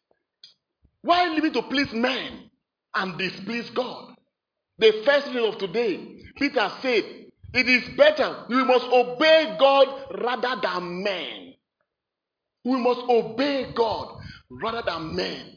Why 1.02 1.28
living 1.28 1.52
to 1.54 1.62
please 1.62 1.92
men 1.92 2.50
and 2.94 3.18
displease 3.18 3.70
God? 3.70 4.14
The 4.78 5.02
first 5.04 5.28
reading 5.28 5.46
of 5.46 5.58
today, 5.58 6.22
Peter 6.36 6.70
said, 6.82 7.04
It 7.54 7.68
is 7.68 7.96
better 7.96 8.44
we 8.48 8.64
must 8.64 8.86
obey 8.86 9.56
God 9.58 10.06
rather 10.22 10.60
than 10.62 11.02
men. 11.02 11.54
We 12.64 12.76
must 12.76 13.00
obey 13.08 13.72
God 13.74 14.20
rather 14.50 14.82
than 14.84 15.16
men. 15.16 15.56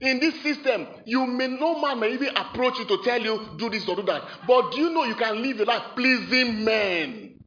In 0.00 0.20
this 0.20 0.40
system, 0.42 0.86
you 1.06 1.26
may 1.26 1.46
no 1.46 1.80
man 1.80 2.00
may 2.00 2.12
even 2.12 2.36
approach 2.36 2.78
you 2.78 2.84
to 2.86 2.98
tell 3.02 3.20
you 3.20 3.48
do 3.56 3.70
this 3.70 3.88
or 3.88 3.96
do 3.96 4.02
that. 4.02 4.22
But 4.46 4.72
do 4.72 4.80
you 4.80 4.90
know 4.90 5.04
you 5.04 5.14
can 5.14 5.42
live 5.42 5.56
your 5.56 5.66
life 5.66 5.94
pleasing 5.94 6.64
men 6.64 7.38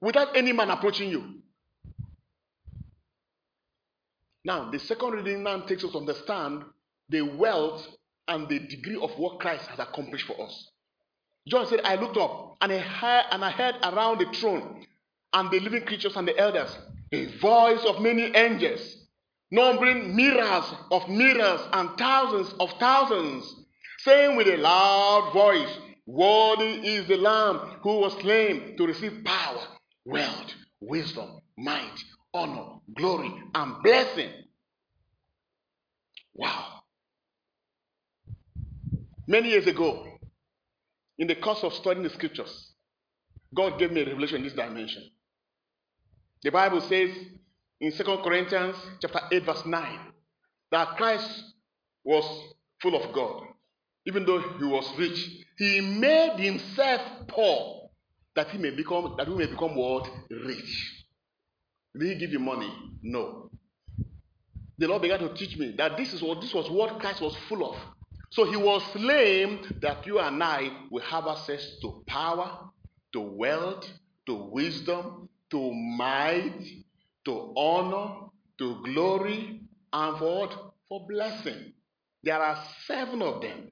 without 0.00 0.36
any 0.36 0.52
man 0.52 0.70
approaching 0.70 1.10
you? 1.10 1.41
Now, 4.44 4.70
the 4.70 4.78
second 4.78 5.12
reading 5.12 5.42
now 5.44 5.60
takes 5.60 5.84
us 5.84 5.92
to 5.92 5.98
understand 5.98 6.64
the 7.08 7.22
wealth 7.22 7.86
and 8.28 8.48
the 8.48 8.58
degree 8.58 8.98
of 9.00 9.12
what 9.18 9.40
Christ 9.40 9.66
has 9.68 9.78
accomplished 9.78 10.26
for 10.26 10.40
us. 10.42 10.68
John 11.48 11.66
said, 11.66 11.80
I 11.84 11.96
looked 11.96 12.16
up 12.16 12.56
and 12.60 12.72
I 12.72 12.78
heard, 12.78 13.24
and 13.32 13.44
I 13.44 13.50
heard 13.50 13.76
around 13.82 14.18
the 14.20 14.26
throne 14.38 14.86
and 15.32 15.50
the 15.50 15.60
living 15.60 15.84
creatures 15.84 16.16
and 16.16 16.26
the 16.26 16.38
elders 16.38 16.76
a 17.12 17.26
voice 17.38 17.84
of 17.84 18.00
many 18.00 18.34
angels, 18.34 18.96
numbering 19.50 20.16
myriads 20.16 20.72
of 20.90 21.08
myriads 21.08 21.62
and 21.72 21.90
thousands 21.98 22.54
of 22.58 22.70
thousands, 22.80 23.54
saying 23.98 24.36
with 24.36 24.48
a 24.48 24.56
loud 24.56 25.32
voice, 25.32 25.78
Worthy 26.06 26.86
is 26.96 27.06
the 27.06 27.16
Lamb 27.16 27.58
who 27.82 28.00
was 28.00 28.14
slain 28.20 28.76
to 28.76 28.86
receive 28.86 29.22
power, 29.24 29.60
wealth, 30.04 30.52
wisdom, 30.80 31.40
might, 31.58 31.96
honor, 32.34 32.78
glory, 32.94 33.32
and 33.54 33.82
blessing. 33.82 34.30
Wow. 36.34 36.82
Many 39.26 39.50
years 39.50 39.66
ago, 39.66 40.06
in 41.18 41.28
the 41.28 41.36
course 41.36 41.62
of 41.62 41.72
studying 41.74 42.02
the 42.02 42.10
scriptures, 42.10 42.72
God 43.54 43.78
gave 43.78 43.92
me 43.92 44.02
a 44.02 44.06
revelation 44.06 44.38
in 44.38 44.44
this 44.44 44.54
dimension. 44.54 45.02
The 46.42 46.50
Bible 46.50 46.80
says 46.80 47.10
in 47.80 47.92
2 47.92 48.04
Corinthians 48.24 48.76
chapter 49.00 49.20
8, 49.30 49.44
verse 49.44 49.66
9, 49.66 49.98
that 50.72 50.96
Christ 50.96 51.44
was 52.04 52.24
full 52.80 52.96
of 52.96 53.14
God. 53.14 53.44
Even 54.06 54.24
though 54.24 54.40
he 54.58 54.64
was 54.64 54.90
rich, 54.98 55.44
he 55.58 55.80
made 55.80 56.38
himself 56.38 57.00
poor 57.28 57.90
that 58.34 58.48
he 58.48 58.58
may 58.58 58.70
become 58.70 59.14
that 59.18 59.28
we 59.28 59.36
may 59.36 59.46
become 59.46 59.76
what? 59.76 60.08
Rich. 60.30 61.01
Did 61.98 62.08
he 62.08 62.14
give 62.14 62.32
you 62.32 62.38
money? 62.38 62.72
No. 63.02 63.50
The 64.78 64.88
Lord 64.88 65.02
began 65.02 65.20
to 65.20 65.34
teach 65.34 65.56
me 65.56 65.74
that 65.78 65.96
this 65.96 66.12
is 66.12 66.22
what 66.22 66.40
this 66.40 66.54
was 66.54 66.70
what 66.70 66.98
Christ 66.98 67.20
was 67.20 67.36
full 67.48 67.70
of. 67.70 67.76
So 68.30 68.50
he 68.50 68.56
was 68.56 68.82
slain 68.92 69.60
that 69.82 70.06
you 70.06 70.18
and 70.18 70.42
I 70.42 70.70
will 70.90 71.02
have 71.02 71.26
access 71.26 71.76
to 71.82 72.02
power, 72.06 72.70
to 73.12 73.20
wealth, 73.20 73.86
to 74.26 74.34
wisdom, 74.34 75.28
to 75.50 75.72
might, 75.72 76.64
to 77.26 77.52
honor, 77.56 78.28
to 78.58 78.82
glory, 78.84 79.60
and 79.92 80.18
for 80.18 80.40
what? 80.40 80.72
For 80.88 81.06
blessing. 81.06 81.74
There 82.22 82.40
are 82.40 82.64
seven 82.86 83.20
of 83.20 83.42
them. 83.42 83.70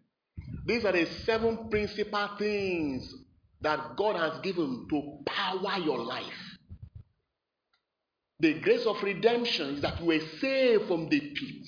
These 0.67 0.85
are 0.85 0.93
the 0.93 1.07
seven 1.25 1.71
principal 1.71 2.29
things 2.39 3.15
that 3.63 3.97
God 3.97 4.17
has 4.17 4.41
given 4.43 4.87
to 4.91 5.19
power 5.25 5.79
your 5.79 5.99
life. 6.05 6.50
The 8.41 8.55
grace 8.61 8.87
of 8.87 9.03
redemption 9.03 9.75
is 9.77 9.83
that 9.83 10.01
you 10.01 10.07
were 10.07 10.21
saved 10.41 10.87
from 10.89 11.09
the 11.09 11.21
pit. 11.21 11.67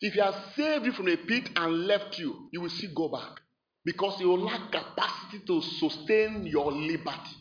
If 0.00 0.14
He 0.14 0.20
has 0.20 0.34
saved 0.56 0.86
you 0.86 0.92
from 0.92 1.06
the 1.06 1.16
pit 1.16 1.50
and 1.56 1.86
left 1.86 2.18
you, 2.18 2.48
you 2.52 2.60
will 2.60 2.70
still 2.70 2.90
go 2.94 3.08
back 3.08 3.40
because 3.84 4.20
you 4.20 4.28
will 4.28 4.44
lack 4.44 4.70
capacity 4.72 5.40
to 5.46 5.60
sustain 5.62 6.46
your 6.46 6.72
liberty. 6.72 7.36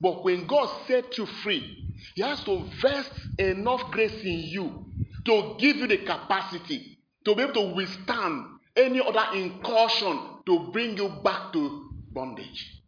But 0.00 0.24
when 0.24 0.46
God 0.46 0.68
set 0.86 1.18
you 1.18 1.26
free, 1.26 1.84
He 2.14 2.22
has 2.22 2.42
to 2.44 2.64
vest 2.80 3.10
enough 3.38 3.90
grace 3.90 4.22
in 4.22 4.40
you 4.40 4.86
to 5.26 5.56
give 5.58 5.76
you 5.76 5.86
the 5.86 5.98
capacity 5.98 6.98
to 7.24 7.34
be 7.34 7.42
able 7.42 7.54
to 7.54 7.74
withstand 7.74 8.44
any 8.76 9.00
other 9.00 9.36
incursion 9.38 10.18
to 10.46 10.70
bring 10.72 10.96
you 10.96 11.08
back 11.24 11.52
to 11.52 11.90
bondage. 12.12 12.81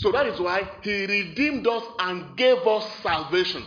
So 0.00 0.10
that 0.12 0.26
is 0.26 0.40
why 0.40 0.66
He 0.82 1.04
redeemed 1.04 1.66
us 1.66 1.84
and 1.98 2.34
gave 2.36 2.66
us 2.66 2.90
salvation. 3.02 3.62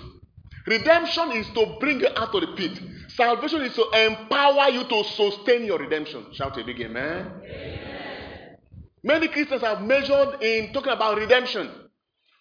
Redemption 0.65 1.31
is 1.33 1.47
to 1.49 1.77
bring 1.79 1.99
you 1.99 2.07
out 2.15 2.33
of 2.33 2.41
the 2.41 2.47
pit. 2.55 2.79
Salvation 3.09 3.61
is 3.61 3.75
to 3.75 3.83
empower 3.91 4.69
you 4.69 4.83
to 4.85 5.03
sustain 5.03 5.65
your 5.65 5.77
redemption. 5.77 6.25
Shout 6.33 6.57
a 6.59 6.63
big 6.63 6.81
amen. 6.81 7.31
amen. 7.43 8.57
Many 9.03 9.27
Christians 9.27 9.61
have 9.61 9.83
measured 9.83 10.41
in 10.41 10.73
talking 10.73 10.93
about 10.93 11.17
redemption, 11.17 11.69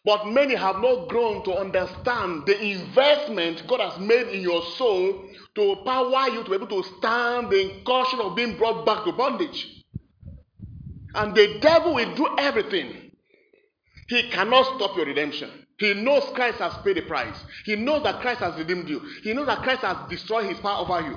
but 0.06 0.26
many 0.26 0.54
have 0.54 0.76
not 0.76 1.08
grown 1.08 1.44
to 1.44 1.52
understand 1.52 2.46
the 2.46 2.58
investment 2.62 3.64
God 3.66 3.80
has 3.80 4.00
made 4.00 4.28
in 4.28 4.40
your 4.40 4.62
soul 4.78 5.28
to 5.56 5.72
empower 5.72 6.30
you 6.30 6.44
to 6.44 6.48
be 6.48 6.56
able 6.56 6.68
to 6.68 6.82
stand 6.98 7.50
the 7.50 7.78
incursion 7.78 8.20
of 8.20 8.36
being 8.36 8.56
brought 8.56 8.86
back 8.86 9.04
to 9.04 9.12
bondage. 9.12 9.84
And 11.14 11.34
the 11.34 11.58
devil 11.60 11.94
will 11.94 12.14
do 12.14 12.26
everything. 12.38 13.11
He 14.12 14.28
cannot 14.28 14.76
stop 14.76 14.94
your 14.94 15.06
redemption. 15.06 15.48
He 15.78 15.94
knows 15.94 16.24
Christ 16.34 16.58
has 16.58 16.74
paid 16.84 16.98
the 16.98 17.00
price. 17.00 17.34
He 17.64 17.76
knows 17.76 18.02
that 18.02 18.20
Christ 18.20 18.40
has 18.40 18.54
redeemed 18.58 18.86
you. 18.86 19.00
He 19.22 19.32
knows 19.32 19.46
that 19.46 19.62
Christ 19.62 19.80
has 19.80 19.96
destroyed 20.10 20.44
his 20.44 20.60
power 20.60 20.84
over 20.84 21.00
you. 21.00 21.16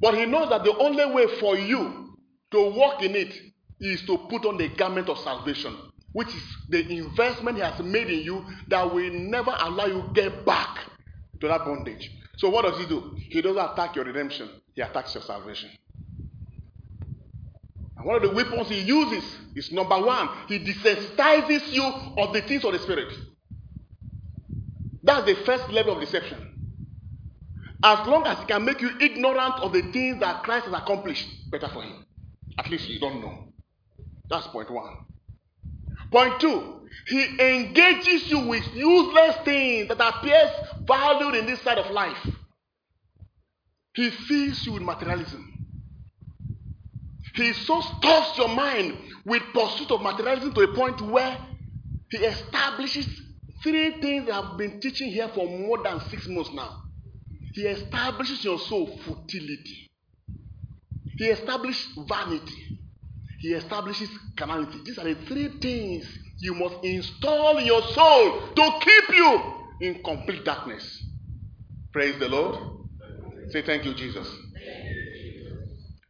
But 0.00 0.14
he 0.14 0.24
knows 0.24 0.48
that 0.50 0.62
the 0.62 0.76
only 0.76 1.04
way 1.12 1.26
for 1.40 1.56
you 1.56 2.16
to 2.52 2.70
walk 2.70 3.02
in 3.02 3.16
it 3.16 3.34
is 3.80 4.02
to 4.02 4.16
put 4.30 4.46
on 4.46 4.58
the 4.58 4.68
garment 4.68 5.08
of 5.08 5.18
salvation, 5.18 5.76
which 6.12 6.28
is 6.28 6.56
the 6.68 6.88
investment 6.88 7.56
he 7.56 7.64
has 7.64 7.80
made 7.80 8.06
in 8.08 8.20
you 8.20 8.46
that 8.68 8.94
will 8.94 9.10
never 9.12 9.52
allow 9.58 9.86
you 9.86 10.08
get 10.14 10.46
back 10.46 10.84
to 11.40 11.48
that 11.48 11.64
bondage. 11.64 12.12
So 12.36 12.48
what 12.48 12.64
does 12.64 12.78
he 12.78 12.86
do? 12.86 13.16
He 13.28 13.42
doesn't 13.42 13.58
attack 13.72 13.96
your 13.96 14.04
redemption, 14.04 14.48
he 14.72 14.82
attacks 14.82 15.16
your 15.16 15.24
salvation. 15.24 15.70
And 18.04 18.12
one 18.12 18.22
of 18.22 18.28
the 18.28 18.34
weapons 18.36 18.68
he 18.68 18.80
uses 18.80 19.24
is 19.54 19.72
number 19.72 19.98
one, 19.98 20.28
he 20.46 20.58
desensitizes 20.58 21.72
you 21.72 21.84
of 22.18 22.34
the 22.34 22.42
things 22.42 22.62
of 22.62 22.72
the 22.74 22.78
spirit. 22.78 23.10
That's 25.02 25.24
the 25.24 25.34
first 25.46 25.70
level 25.70 25.94
of 25.94 26.00
deception. 26.00 26.50
As 27.82 28.06
long 28.06 28.26
as 28.26 28.38
he 28.40 28.44
can 28.44 28.62
make 28.64 28.82
you 28.82 28.90
ignorant 29.00 29.54
of 29.54 29.72
the 29.72 29.80
things 29.90 30.20
that 30.20 30.42
Christ 30.42 30.66
has 30.66 30.74
accomplished, 30.74 31.50
better 31.50 31.68
for 31.68 31.82
him. 31.82 32.04
At 32.58 32.70
least 32.70 32.88
you 32.90 33.00
don't 33.00 33.22
know. 33.22 33.48
That's 34.28 34.46
point 34.48 34.70
one. 34.70 35.06
Point 36.10 36.40
two, 36.40 36.86
he 37.06 37.24
engages 37.40 38.30
you 38.30 38.40
with 38.40 38.66
useless 38.74 39.36
things 39.46 39.88
that 39.88 40.00
appears 40.00 40.50
valued 40.86 41.36
in 41.36 41.46
this 41.46 41.60
side 41.62 41.78
of 41.78 41.90
life. 41.90 42.28
He 43.94 44.10
fills 44.10 44.66
you 44.66 44.72
with 44.72 44.82
materialism. 44.82 45.53
He 47.34 47.52
so 47.52 47.80
stuffs 47.80 48.38
your 48.38 48.48
mind 48.48 48.96
with 49.24 49.42
pursuit 49.52 49.90
of 49.90 50.02
materialism 50.02 50.52
to 50.54 50.60
a 50.60 50.74
point 50.74 51.00
where 51.00 51.36
he 52.10 52.18
establishes 52.18 53.08
three 53.62 54.00
things 54.00 54.26
that 54.26 54.34
I've 54.34 54.58
been 54.58 54.80
teaching 54.80 55.10
here 55.10 55.28
for 55.34 55.46
more 55.46 55.82
than 55.82 56.00
six 56.10 56.28
months 56.28 56.50
now. 56.52 56.72
He 57.54 57.62
establishes 57.62 58.44
your 58.44 58.58
soul 58.58 58.86
futility. 59.04 59.90
He 61.16 61.26
establishes 61.26 61.88
vanity. 62.08 62.62
He 63.40 63.52
establishes 63.52 64.08
carnality. 64.36 64.78
These 64.84 64.98
are 64.98 65.04
the 65.04 65.14
three 65.26 65.48
things 65.60 66.06
you 66.40 66.54
must 66.54 66.76
install 66.84 67.58
in 67.58 67.66
your 67.66 67.82
soul 67.82 68.48
to 68.54 68.72
keep 68.80 69.16
you 69.16 69.40
in 69.80 70.02
complete 70.02 70.44
darkness. 70.44 70.84
Praise 71.92 72.18
the 72.18 72.28
Lord. 72.28 72.58
Say 73.50 73.62
thank 73.62 73.84
you, 73.84 73.94
Jesus. 73.94 74.28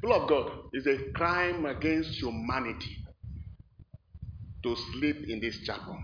People 0.04 0.22
of 0.22 0.28
God, 0.28 0.50
it's 0.74 0.86
a 0.86 0.98
crime 1.12 1.64
against 1.64 2.10
humanity 2.20 2.94
to 4.62 4.76
sleep 4.76 5.30
in 5.30 5.40
this 5.40 5.58
chapel. 5.60 5.98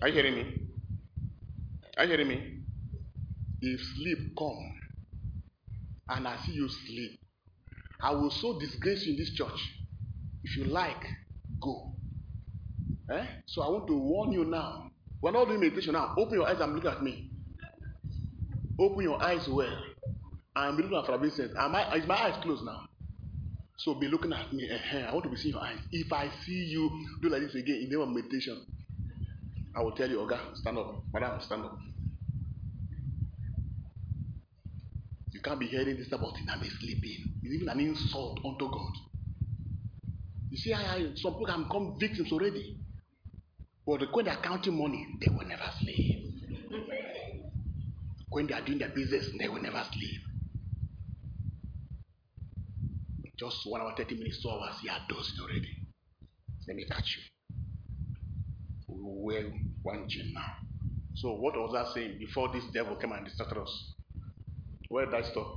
Are 0.00 0.06
you 0.06 0.14
hearing 0.14 0.34
me? 0.36 0.60
Are 1.96 2.04
you 2.04 2.10
hearing 2.10 2.28
me? 2.28 2.58
If 3.60 3.80
sleep 3.96 4.18
come 4.38 4.72
and 6.10 6.28
I 6.28 6.36
see 6.46 6.52
you 6.52 6.68
sleep, 6.68 7.18
I 8.00 8.12
will 8.12 8.30
so 8.30 8.56
disgrace 8.60 9.04
you 9.04 9.14
in 9.14 9.18
this 9.18 9.32
church. 9.32 9.60
If 10.44 10.56
you 10.58 10.66
like, 10.66 11.04
go. 11.60 11.96
Eh? 13.10 13.26
So 13.46 13.62
I 13.62 13.68
want 13.68 13.88
to 13.88 13.96
warn 13.96 14.30
you 14.30 14.44
now. 14.44 14.92
We're 15.20 15.32
not 15.32 15.48
doing 15.48 15.58
meditation 15.58 15.94
now. 15.94 16.14
Open 16.16 16.34
your 16.34 16.48
eyes 16.48 16.60
and 16.60 16.72
look 16.72 16.84
at 16.84 17.02
me. 17.02 17.32
Open 18.78 19.02
your 19.02 19.20
eyes 19.20 19.48
well. 19.48 19.76
I'm 20.54 20.76
looking 20.76 20.96
at 20.96 21.06
Father 21.06 21.18
Vincent. 21.18 21.52
Am 21.58 21.74
I, 21.74 21.94
is 21.96 22.06
my 22.06 22.14
eyes 22.14 22.42
closed 22.42 22.64
now? 22.64 22.88
So 23.78 23.94
be 23.94 24.06
looking 24.08 24.32
at 24.32 24.52
me. 24.52 24.70
Uh-huh. 24.70 25.06
I 25.08 25.12
want 25.12 25.24
to 25.24 25.30
be 25.30 25.36
seeing 25.36 25.54
your 25.54 25.62
eyes. 25.62 25.78
If 25.90 26.12
I 26.12 26.30
see 26.44 26.52
you 26.52 26.90
do 27.20 27.28
like 27.30 27.40
this 27.42 27.54
again 27.54 27.76
in 27.76 27.88
the 27.88 27.96
name 27.96 28.00
of 28.02 28.08
meditation, 28.10 28.60
I 29.74 29.80
will 29.82 29.92
tell 29.92 30.08
you, 30.08 30.18
Oga, 30.18 30.38
stand 30.54 30.78
up. 30.78 31.02
Madam, 31.12 31.40
stand 31.40 31.64
up. 31.64 31.78
You 35.32 35.40
can't 35.40 35.58
be 35.58 35.66
hearing 35.66 35.96
this 35.96 36.12
about 36.12 36.34
it 36.36 36.48
and 36.48 36.60
be 36.60 36.68
sleeping. 36.68 37.32
It's 37.42 37.54
even 37.54 37.68
an 37.70 37.80
insult 37.80 38.40
unto 38.44 38.70
God. 38.70 38.92
You 40.50 40.58
see 40.58 40.72
how 40.72 40.98
some 41.16 41.32
people 41.32 41.46
can 41.46 41.62
become 41.64 41.96
victims 41.98 42.30
already. 42.30 42.76
But 43.86 44.02
when 44.12 44.26
they 44.26 44.30
are 44.30 44.42
counting 44.42 44.78
money, 44.78 45.06
they 45.20 45.34
will 45.34 45.46
never 45.48 45.68
sleep. 45.80 46.34
When 48.28 48.46
they 48.46 48.54
are 48.54 48.60
doing 48.60 48.78
their 48.78 48.90
business, 48.90 49.28
they 49.38 49.48
will 49.48 49.62
never 49.62 49.82
sleep. 49.92 50.20
Just 53.38 53.66
one 53.66 53.80
hour, 53.80 53.94
30 53.96 54.16
minutes, 54.16 54.42
two 54.42 54.50
hours, 54.50 54.74
you 54.82 54.90
are 54.90 55.00
dozing 55.08 55.38
already. 55.40 55.76
Let 56.68 56.76
me 56.76 56.84
catch 56.84 57.16
you. 57.16 57.22
We 58.88 58.96
wear 59.02 59.52
one 59.82 60.06
gym 60.08 60.32
now. 60.34 60.54
So, 61.14 61.32
what 61.32 61.54
was 61.56 61.74
I 61.74 61.94
saying 61.94 62.18
before 62.18 62.52
this 62.52 62.64
devil 62.72 62.96
came 62.96 63.12
and 63.12 63.24
distracted 63.24 63.58
us? 63.58 63.94
Where 64.88 65.06
did 65.06 65.14
I 65.14 65.22
stop? 65.22 65.56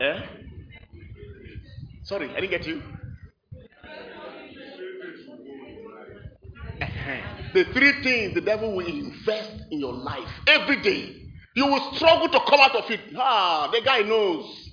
Eh? 0.00 0.20
Sorry, 2.04 2.30
I 2.30 2.40
didn't 2.40 2.50
get 2.50 2.66
you. 2.66 2.82
the 7.54 7.64
three 7.72 8.02
things 8.02 8.34
the 8.34 8.40
devil 8.40 8.74
will 8.76 8.86
invest 8.86 9.52
in 9.70 9.80
your 9.80 9.94
life 9.94 10.28
every 10.46 10.82
day. 10.82 11.22
You 11.54 11.66
will 11.66 11.94
struggle 11.94 12.28
to 12.28 12.40
come 12.48 12.60
out 12.60 12.74
of 12.74 12.90
it. 12.90 13.00
Ah, 13.16 13.70
the 13.72 13.80
guy 13.80 14.00
knows. 14.02 14.63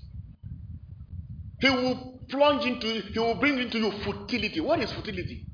He 1.62 1.69
will 1.69 2.19
plunge 2.30 2.65
into, 2.65 2.88
he 2.88 3.19
will 3.19 3.36
bring 3.36 3.60
into 3.60 3.78
you 3.78 3.91
futility. 4.04 4.60
What 4.60 4.80
is 4.80 4.91
futility? 4.91 5.45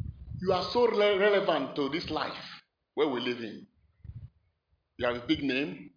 You 0.42 0.54
are 0.54 0.64
so 0.72 0.88
re- 0.88 1.18
relevant 1.18 1.76
to 1.76 1.90
this 1.90 2.10
life 2.10 2.34
where 2.96 3.08
we 3.08 3.20
live 3.20 3.40
in. 3.40 3.68
You 4.98 5.08
have 5.08 5.18
a 5.18 5.28
big 5.28 5.44
name. 5.44 5.92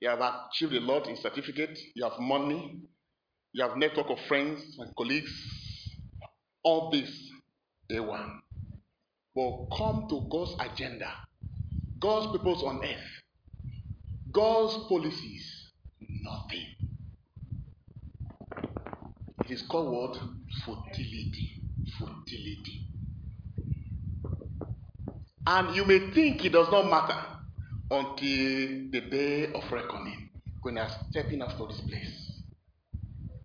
You 0.00 0.08
have 0.10 0.20
achieved 0.20 0.74
a 0.74 0.80
lot 0.80 1.08
in 1.08 1.16
certificate. 1.16 1.78
You 1.94 2.04
have 2.04 2.18
money. 2.20 2.80
You 3.52 3.64
have 3.64 3.76
network 3.76 4.10
of 4.10 4.18
friends 4.28 4.76
and 4.78 4.94
colleagues. 4.96 5.32
All 6.62 6.90
this, 6.90 7.10
A1 7.90 8.40
but 9.38 9.68
come 9.76 10.06
to 10.10 10.26
God's 10.28 10.56
agenda, 10.58 11.12
God's 12.00 12.36
purpose 12.36 12.60
on 12.64 12.80
earth, 12.84 13.22
God's 14.32 14.88
policies, 14.88 15.70
nothing. 16.00 16.66
It 19.48 19.54
is 19.54 19.62
called 19.62 19.90
what? 19.90 20.18
Futility. 20.64 21.62
Futility. 21.96 22.86
And 25.46 25.74
you 25.74 25.86
may 25.86 26.10
think 26.10 26.44
it 26.44 26.52
does 26.52 26.70
not 26.70 26.90
matter 26.90 27.18
until 27.90 28.90
the 28.90 29.00
day 29.10 29.46
of 29.52 29.72
reckoning 29.72 30.28
when 30.60 30.76
you 30.76 30.82
are 30.82 30.90
stepping 31.10 31.40
out 31.40 31.58
of 31.58 31.68
this 31.68 31.80
place. 31.80 32.32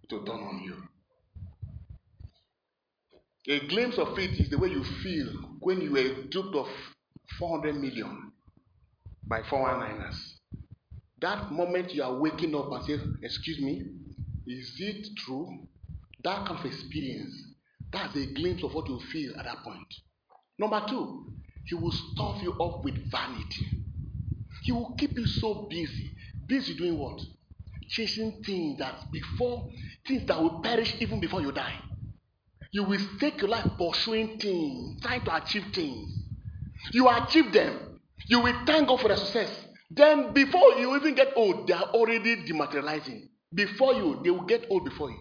to 0.09 0.25
dawn 0.25 0.41
on 0.43 0.61
you. 0.63 0.75
A 3.53 3.65
glimpse 3.67 3.97
of 3.97 4.19
it 4.19 4.31
is 4.39 4.49
the 4.49 4.57
way 4.57 4.69
you 4.69 4.83
feel 4.83 5.27
when 5.61 5.81
you 5.81 5.91
were 5.93 6.23
duped 6.29 6.55
of 6.55 6.67
400 7.39 7.75
million 7.75 8.33
by 9.25 9.41
419ers. 9.43 10.17
That 11.21 11.51
moment 11.51 11.93
you 11.93 12.03
are 12.03 12.13
waking 12.19 12.55
up 12.55 12.71
and 12.73 12.85
say, 12.85 12.99
Excuse 13.21 13.61
me, 13.61 13.83
is 14.45 14.75
it 14.79 15.07
true? 15.17 15.67
That 16.23 16.45
kind 16.47 16.59
of 16.59 16.65
experience, 16.65 17.33
that's 17.91 18.15
a 18.15 18.25
glimpse 18.33 18.63
of 18.63 18.73
what 18.73 18.87
you 18.87 18.99
feel 19.11 19.37
at 19.37 19.45
that 19.45 19.63
point. 19.63 19.93
Number 20.57 20.83
two, 20.87 21.33
he 21.65 21.75
will 21.75 21.91
stuff 21.91 22.41
you 22.41 22.53
up 22.53 22.83
with 22.83 22.95
vanity. 23.11 23.67
He 24.63 24.71
will 24.71 24.93
keep 24.97 25.17
you 25.17 25.25
so 25.25 25.67
busy. 25.69 26.11
Busy 26.47 26.75
doing 26.75 26.97
what? 26.97 27.21
Chasing 27.89 28.41
things 28.45 28.79
that 28.79 29.11
before, 29.11 29.69
things 30.07 30.25
that 30.27 30.41
will 30.41 30.61
perish 30.61 30.95
even 30.99 31.19
before 31.19 31.41
you 31.41 31.51
die. 31.51 31.79
You 32.71 32.83
will 32.83 33.01
take 33.19 33.39
your 33.41 33.49
life 33.49 33.67
pursuing 33.77 34.39
things, 34.39 35.01
trying 35.01 35.23
to 35.25 35.35
achieve 35.35 35.65
things. 35.73 36.09
You 36.91 37.07
achieve 37.09 37.51
them. 37.51 37.99
You 38.27 38.39
will 38.39 38.65
thank 38.65 38.87
God 38.87 38.99
for 38.99 39.09
the 39.09 39.17
success. 39.17 39.49
Then, 39.91 40.33
before 40.33 40.73
you 40.79 40.95
even 40.95 41.13
get 41.13 41.33
old, 41.35 41.67
they 41.67 41.73
are 41.73 41.89
already 41.93 42.37
dematerializing. 42.37 43.29
Before 43.53 43.93
you, 43.93 44.21
they 44.23 44.31
will 44.31 44.45
get 44.45 44.65
old 44.69 44.85
before 44.85 45.11
you. 45.11 45.19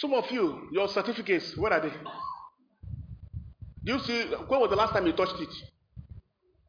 Some 0.00 0.14
of 0.14 0.30
you, 0.30 0.68
your 0.72 0.88
certificates, 0.88 1.54
where 1.58 1.74
are 1.74 1.80
they? 1.80 1.92
Do 3.84 3.92
you 3.92 3.98
see? 3.98 4.22
When 4.48 4.60
was 4.60 4.70
the 4.70 4.76
last 4.76 4.94
time 4.94 5.06
you 5.06 5.12
touched 5.12 5.38
it? 5.38 5.50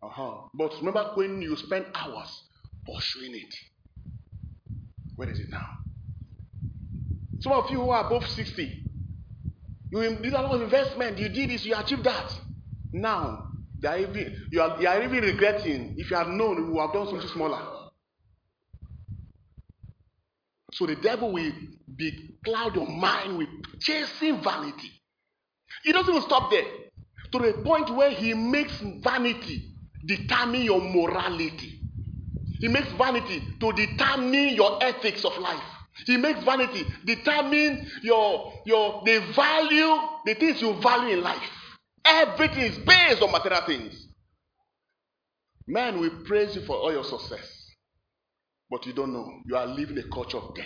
Uh-huh. 0.03 0.49
But 0.53 0.73
remember 0.79 1.11
when 1.15 1.41
you 1.41 1.55
spend 1.55 1.85
hours 1.95 2.43
pursuing 2.85 3.35
it. 3.35 3.55
Where 5.15 5.29
is 5.29 5.39
it 5.39 5.49
now? 5.49 5.65
Some 7.39 7.53
of 7.53 7.71
you 7.71 7.79
who 7.79 7.89
are 7.91 8.05
above 8.05 8.27
60, 8.27 8.83
you 9.91 10.15
did 10.17 10.33
a 10.33 10.41
lot 10.41 10.55
of 10.55 10.61
investment, 10.61 11.17
you 11.17 11.29
did 11.29 11.51
this, 11.51 11.63
you 11.65 11.73
achieved 11.77 12.03
that. 12.03 12.37
Now, 12.91 13.47
they 13.79 13.87
are 13.87 13.97
even, 13.97 14.47
you, 14.51 14.61
are, 14.61 14.81
you 14.81 14.87
are 14.89 15.01
even 15.03 15.23
regretting 15.23 15.95
if 15.97 16.11
you 16.11 16.17
had 16.17 16.27
known 16.27 16.57
you 16.57 16.73
would 16.73 16.81
have 16.81 16.93
done 16.93 17.07
something 17.07 17.29
smaller. 17.29 17.80
So 20.73 20.85
the 20.85 20.95
devil 20.95 21.31
will 21.33 21.51
be 21.95 22.37
cloud 22.45 22.75
your 22.75 22.87
mind 22.87 23.37
with 23.37 23.49
chasing 23.81 24.41
vanity. 24.41 24.91
He 25.83 25.91
doesn't 25.91 26.09
even 26.13 26.23
stop 26.27 26.51
there. 26.51 26.65
To 27.33 27.39
the 27.39 27.53
point 27.63 27.89
where 27.95 28.11
he 28.11 28.33
makes 28.33 28.79
vanity 29.03 29.73
determine 30.05 30.63
your 30.63 30.81
morality. 30.81 31.79
He 32.59 32.67
makes 32.67 32.91
vanity 32.93 33.41
to 33.59 33.73
determine 33.73 34.49
your 34.55 34.83
ethics 34.83 35.25
of 35.25 35.37
life. 35.37 35.63
He 36.05 36.17
makes 36.17 36.43
vanity 36.43 36.85
determine 37.05 37.87
your 38.01 38.53
your 38.65 39.03
the 39.05 39.19
value, 39.35 39.95
the 40.25 40.35
things 40.35 40.61
you 40.61 40.73
value 40.81 41.17
in 41.17 41.23
life. 41.23 41.49
Everything 42.05 42.63
is 42.63 42.77
based 42.79 43.21
on 43.21 43.31
material 43.31 43.61
things. 43.65 44.07
Man 45.67 45.99
will 45.99 46.23
praise 46.25 46.55
you 46.55 46.61
for 46.63 46.75
all 46.77 46.91
your 46.91 47.03
success, 47.03 47.60
but 48.71 48.85
you 48.85 48.93
don't 48.93 49.13
know 49.13 49.29
you 49.45 49.55
are 49.55 49.67
living 49.67 49.97
a 49.97 50.03
culture 50.03 50.37
of 50.37 50.55
death. 50.55 50.65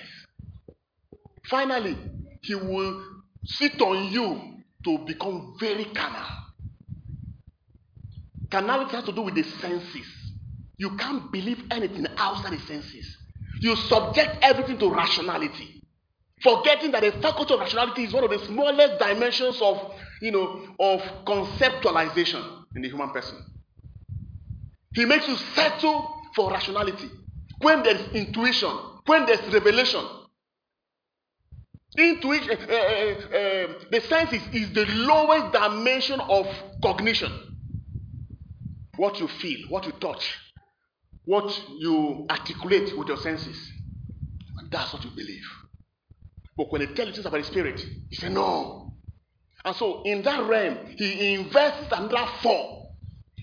Finally, 1.50 1.98
he 2.42 2.56
will 2.56 3.04
sit 3.44 3.82
on 3.82 4.12
you 4.12 4.42
to 4.86 5.00
become 5.00 5.56
very 5.60 5.86
carnal. 5.86 6.26
Carnality 8.52 8.92
has 8.96 9.04
to 9.06 9.12
do 9.12 9.24
with 9.24 9.36
the 9.36 9.44
senses. 9.44 10.06
You 10.78 10.96
can't 10.98 11.32
believe 11.32 11.64
anything 11.72 12.06
outside 12.18 12.54
the 12.54 12.60
senses. 12.60 13.18
You 13.62 13.76
subject 13.76 14.38
everything 14.42 14.78
to 14.80 14.90
rationality. 14.94 15.82
Forgetting 16.42 16.92
that 16.92 17.02
the 17.02 17.12
faculty 17.22 17.54
of 17.54 17.60
rationality 17.60 18.04
is 18.04 18.14
one 18.14 18.24
of 18.24 18.30
the 18.30 18.40
smallest 18.46 19.00
dimensions 19.00 19.60
of, 19.62 19.94
you 20.22 20.32
know, 20.32 20.76
of 20.80 21.02
conceptualization 21.26 22.66
in 22.76 22.82
the 22.82 22.90
human 22.90 23.10
person. 23.12 23.38
He 24.94 25.06
makes 25.06 25.28
you 25.28 25.36
settle 25.56 26.22
for 26.36 26.52
rationality. 26.52 27.10
When 27.60 27.84
there's 27.84 28.10
intuition, 28.14 28.72
when 29.06 29.26
there's 29.26 29.42
revelation, 29.54 30.04
intuition, 31.98 32.58
uh, 32.70 32.74
uh, 32.74 32.78
uh, 32.78 33.74
the 33.92 34.02
senses 34.08 34.42
is 34.54 34.74
the 34.74 34.86
lowest 34.86 35.54
dimension 35.54 36.20
of 36.20 36.48
cognition. 36.84 37.32
What 38.98 39.20
you 39.20 39.28
feel, 39.28 39.68
what 39.70 39.86
you 39.86 39.92
touch, 39.94 40.38
what 41.26 41.64
you 41.78 42.26
articulate 42.30 42.98
with 42.98 43.08
your 43.08 43.18
senses. 43.18 43.72
And 44.58 44.72
that's 44.72 44.94
what 44.94 45.04
you 45.04 45.12
believe. 45.12 45.46
But 46.58 46.72
when 46.72 46.82
they 46.82 46.88
tell 46.94 47.08
you 47.08 47.14
things 47.14 47.26
about 47.26 47.42
the 47.42 47.48
spirit, 47.48 47.86
you 48.10 48.18
say 48.18 48.30
no. 48.30 48.94
And 49.66 49.76
so 49.76 50.04
in 50.04 50.22
that 50.24 50.48
realm, 50.48 50.78
he 50.98 51.34
invests 51.34 51.92
another 51.92 52.30
four. 52.42 52.85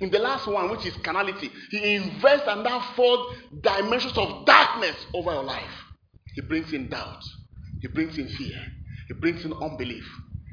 In 0.03 0.11
the 0.11 0.19
last 0.19 0.49
one, 0.49 0.69
which 0.69 0.85
is 0.85 0.97
carnality, 0.97 1.49
he 1.71 1.95
invests 1.95 2.49
another 2.49 2.85
four 2.97 3.29
dimensions 3.61 4.19
of 4.19 4.45
darkness 4.45 4.97
over 5.15 5.31
your 5.33 5.45
life. 5.45 5.71
He 6.35 6.41
brings 6.41 6.73
in 6.73 6.89
doubt, 6.89 7.23
he 7.81 7.87
brings 7.87 8.19
in 8.19 8.27
fear, 8.29 8.59
he 9.07 9.15
brings 9.15 9.45
in 9.45 9.53
unbelief, 9.53 10.05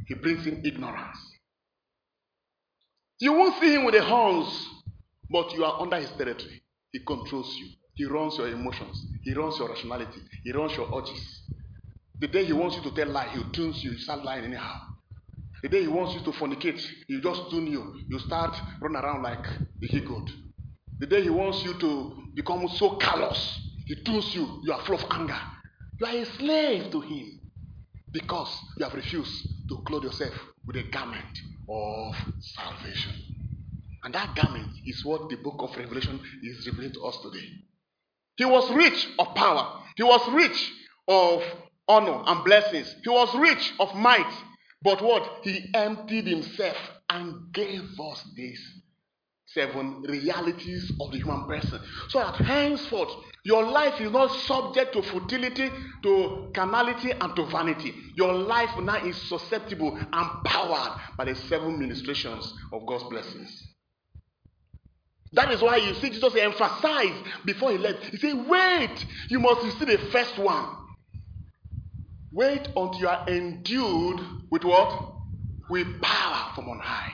he 0.07 0.13
brings 0.13 0.45
in 0.45 0.63
ignorance. 0.63 1.17
You 3.19 3.33
won't 3.33 3.59
see 3.59 3.73
him 3.73 3.85
with 3.85 3.95
the 3.95 4.03
horns, 4.03 4.67
but 5.31 5.51
you 5.55 5.65
are 5.65 5.81
under 5.81 5.97
his 5.97 6.11
territory. 6.11 6.61
He 6.91 6.99
controls 6.99 7.51
you. 7.57 7.69
He 7.95 8.05
runs 8.05 8.37
your 8.37 8.49
emotions. 8.49 9.03
He 9.23 9.33
runs 9.33 9.57
your 9.57 9.69
rationality. 9.69 10.21
He 10.43 10.51
runs 10.51 10.77
your 10.77 10.95
urges. 10.95 11.41
The 12.19 12.27
day 12.27 12.45
he 12.45 12.53
wants 12.53 12.77
you 12.77 12.83
to 12.83 12.91
tell 12.95 13.07
lie, 13.09 13.29
he 13.29 13.43
tunes 13.51 13.83
you. 13.83 13.91
You 13.91 13.97
start 13.97 14.23
lying 14.23 14.45
anyhow. 14.45 14.88
The 15.61 15.69
day 15.69 15.81
he 15.81 15.87
wants 15.87 16.13
you 16.15 16.21
to 16.21 16.31
fornicate, 16.31 16.81
he 17.07 17.19
just 17.21 17.49
tune 17.49 17.67
you. 17.67 18.01
You 18.09 18.19
start 18.19 18.55
run 18.81 18.95
around 18.95 19.23
like 19.23 19.45
a 19.45 19.85
he 19.85 19.99
goat. 19.99 20.29
The 20.99 21.07
day 21.07 21.23
he 21.23 21.29
wants 21.29 21.63
you 21.63 21.73
to 21.79 22.23
become 22.33 22.67
so 22.69 22.95
callous, 22.97 23.59
he 23.85 23.95
tunes 24.03 24.33
you. 24.35 24.61
You 24.63 24.73
are 24.73 24.81
full 24.85 24.95
of 24.95 25.05
anger. 25.11 25.39
You 25.99 26.07
are 26.07 26.15
a 26.15 26.25
slave 26.25 26.91
to 26.91 27.01
him 27.01 27.39
because 28.11 28.57
you 28.77 28.85
have 28.85 28.93
refused 28.93 29.47
to 29.69 29.77
clothe 29.85 30.03
yourself 30.03 30.33
with 30.65 30.77
a 30.77 30.83
garment 30.83 31.39
of 31.69 32.15
salvation. 32.39 33.13
And 34.03 34.13
that 34.13 34.35
garment 34.35 34.71
is 34.85 35.03
what 35.03 35.29
the 35.29 35.35
book 35.37 35.55
of 35.59 35.75
Revelation 35.75 36.19
is 36.41 36.65
revealing 36.67 36.93
to 36.93 37.01
us 37.05 37.17
today. 37.21 37.47
He 38.37 38.45
was 38.45 38.71
rich 38.71 39.07
of 39.19 39.35
power, 39.35 39.81
he 39.97 40.03
was 40.03 40.21
rich 40.31 40.71
of 41.07 41.43
honor 41.87 42.23
and 42.25 42.45
blessings, 42.45 42.95
he 43.03 43.09
was 43.09 43.35
rich 43.35 43.73
of 43.79 43.93
might. 43.95 44.31
But 44.81 45.01
what? 45.01 45.41
He 45.43 45.69
emptied 45.73 46.27
himself 46.27 46.77
and 47.09 47.51
gave 47.53 47.99
us 47.99 48.23
these 48.35 48.61
seven 49.53 50.03
realities 50.03 50.91
of 51.01 51.11
the 51.11 51.17
human 51.17 51.45
person. 51.47 51.79
So 52.09 52.19
that 52.19 52.35
henceforth, 52.35 53.09
your 53.43 53.63
life 53.63 53.99
is 53.99 54.11
not 54.11 54.31
subject 54.31 54.93
to 54.93 55.01
futility, 55.01 55.69
to 56.03 56.51
carnality, 56.53 57.11
and 57.11 57.35
to 57.35 57.45
vanity. 57.47 57.93
Your 58.15 58.33
life 58.33 58.69
now 58.79 59.03
is 59.03 59.15
susceptible 59.23 59.97
and 59.97 60.43
powered 60.45 60.99
by 61.17 61.25
the 61.25 61.35
seven 61.35 61.79
ministrations 61.79 62.53
of 62.71 62.85
God's 62.85 63.05
blessings. 63.05 63.67
That 65.33 65.51
is 65.51 65.61
why 65.61 65.77
you 65.77 65.93
see 65.95 66.09
Jesus 66.09 66.35
emphasize 66.35 67.13
before 67.45 67.71
he 67.71 67.77
left. 67.77 68.03
He 68.05 68.17
said, 68.17 68.47
Wait, 68.47 69.05
you 69.29 69.39
must 69.39 69.63
receive 69.63 69.87
the 69.87 69.97
first 70.11 70.37
one. 70.39 70.75
Wait 72.31 72.67
until 72.67 72.99
you 72.99 73.07
are 73.07 73.27
endued 73.27 74.19
with 74.51 74.63
what? 74.63 75.13
With 75.69 76.01
power 76.01 76.51
from 76.55 76.69
on 76.69 76.79
high. 76.79 77.11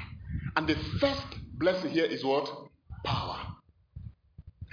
And 0.56 0.68
the 0.68 0.76
first 1.00 1.24
blessing 1.58 1.92
here 1.92 2.06
is 2.06 2.24
what? 2.24 2.50
Power. 3.04 3.40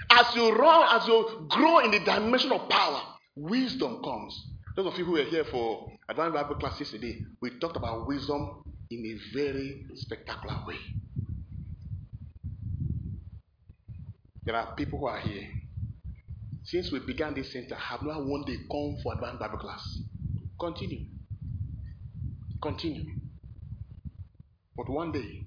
As 0.09 0.35
you 0.35 0.53
run, 0.55 1.01
as 1.01 1.07
you 1.07 1.45
grow 1.49 1.79
in 1.79 1.91
the 1.91 1.99
dimension 1.99 2.51
of 2.51 2.69
power, 2.69 3.01
wisdom 3.35 4.01
comes. 4.03 4.47
Those 4.75 4.87
of 4.87 4.97
you 4.97 5.05
who 5.05 5.13
were 5.13 5.23
here 5.23 5.45
for 5.45 5.87
Advanced 6.09 6.35
Bible 6.35 6.55
class 6.55 6.79
yesterday, 6.79 7.21
we 7.41 7.51
talked 7.59 7.77
about 7.77 8.07
wisdom 8.07 8.63
in 8.89 9.05
a 9.05 9.35
very 9.37 9.85
spectacular 9.95 10.57
way. 10.67 10.77
There 14.45 14.55
are 14.55 14.75
people 14.75 14.99
who 14.99 15.05
are 15.05 15.19
here. 15.19 15.47
Since 16.63 16.91
we 16.91 16.99
began 16.99 17.33
this 17.33 17.51
center, 17.53 17.75
have 17.75 18.01
not 18.01 18.25
one 18.25 18.43
day 18.43 18.57
come 18.69 18.97
for 19.01 19.13
advanced 19.13 19.39
Bible 19.39 19.57
class. 19.57 19.81
Continue. 20.63 21.07
Continue. 22.61 23.05
But 24.77 24.87
one 24.87 25.11
day, 25.11 25.43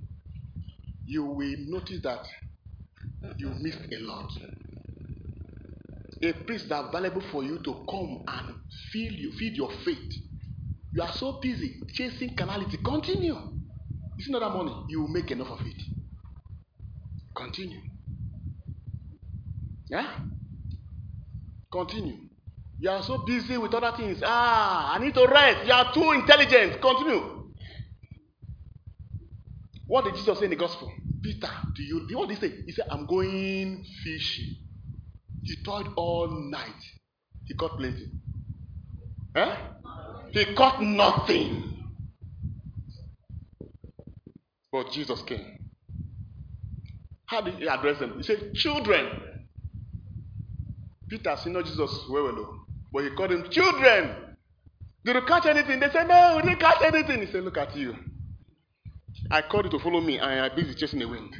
you 1.06 1.24
will 1.24 1.56
notice 1.68 2.02
that 2.02 2.26
you 3.38 3.48
missed 3.62 3.78
a 3.90 3.98
lot. 4.00 4.30
A 6.22 6.32
priest 6.44 6.68
that 6.68 6.92
valuable 6.92 7.22
for 7.32 7.42
you 7.42 7.58
to 7.64 7.86
come 7.88 8.24
and 8.28 8.56
feed 8.92 9.12
you, 9.12 9.32
feed 9.38 9.56
your 9.56 9.70
faith. 9.86 10.12
You 10.92 11.00
are 11.00 11.12
so 11.12 11.38
busy 11.40 11.80
chasing 11.94 12.36
carnality. 12.36 12.76
Continue. 12.84 13.36
You 14.18 14.22
see 14.24 14.34
another 14.34 14.54
money, 14.54 14.84
you 14.90 15.00
will 15.00 15.08
make 15.08 15.30
enough 15.30 15.48
of 15.48 15.60
it. 15.64 15.82
Continue. 17.34 17.80
Yeah? 19.88 20.12
Continue. 21.72 22.35
You 22.78 22.90
are 22.90 23.02
so 23.02 23.18
busy 23.18 23.56
with 23.56 23.72
other 23.74 23.96
things. 23.96 24.20
Ah, 24.24 24.94
I 24.94 24.98
need 24.98 25.14
to 25.14 25.26
rest. 25.26 25.66
You 25.66 25.72
are 25.72 25.92
too 25.94 26.12
intelligent. 26.12 26.80
Continue. 26.80 27.52
What 29.86 30.04
did 30.04 30.16
Jesus 30.16 30.38
say 30.38 30.44
in 30.44 30.50
the 30.50 30.56
gospel? 30.56 30.92
Peter, 31.22 31.50
do 31.74 31.82
you 31.82 32.18
what 32.18 32.28
did 32.28 32.38
he 32.38 32.48
say? 32.48 32.62
He 32.66 32.72
said, 32.72 32.86
I'm 32.90 33.06
going 33.06 33.84
fishing. 34.04 34.56
He 35.42 35.62
toiled 35.64 35.88
all 35.96 36.28
night. 36.50 36.82
He 37.46 37.54
caught 37.54 37.78
plenty. 37.78 38.10
Eh? 39.36 39.56
He 40.32 40.54
caught 40.54 40.82
nothing. 40.82 41.72
But 44.72 44.90
Jesus 44.90 45.22
came. 45.22 45.58
How 47.26 47.40
did 47.40 47.54
he 47.54 47.68
address 47.68 47.98
them? 48.00 48.14
He 48.18 48.22
said, 48.22 48.54
Children. 48.54 49.22
Peter 51.08 51.36
seen 51.36 51.54
Jesus 51.64 52.04
well, 52.10 52.24
well, 52.24 52.65
but 52.92 53.04
he 53.04 53.10
called 53.10 53.30
them 53.30 53.48
children. 53.50 54.36
Did 55.04 55.16
you 55.16 55.22
catch 55.22 55.46
anything? 55.46 55.80
They 55.80 55.90
said, 55.90 56.08
No, 56.08 56.34
we 56.36 56.42
didn't 56.42 56.60
catch 56.60 56.82
anything. 56.82 57.20
He 57.20 57.30
said, 57.30 57.44
Look 57.44 57.58
at 57.58 57.76
you. 57.76 57.94
I 59.30 59.42
called 59.42 59.66
you 59.66 59.70
to 59.72 59.78
follow 59.78 60.00
me, 60.00 60.18
and 60.18 60.40
I'm 60.40 60.56
busy 60.56 60.74
chasing 60.74 60.98
the 60.98 61.08
wind. 61.08 61.34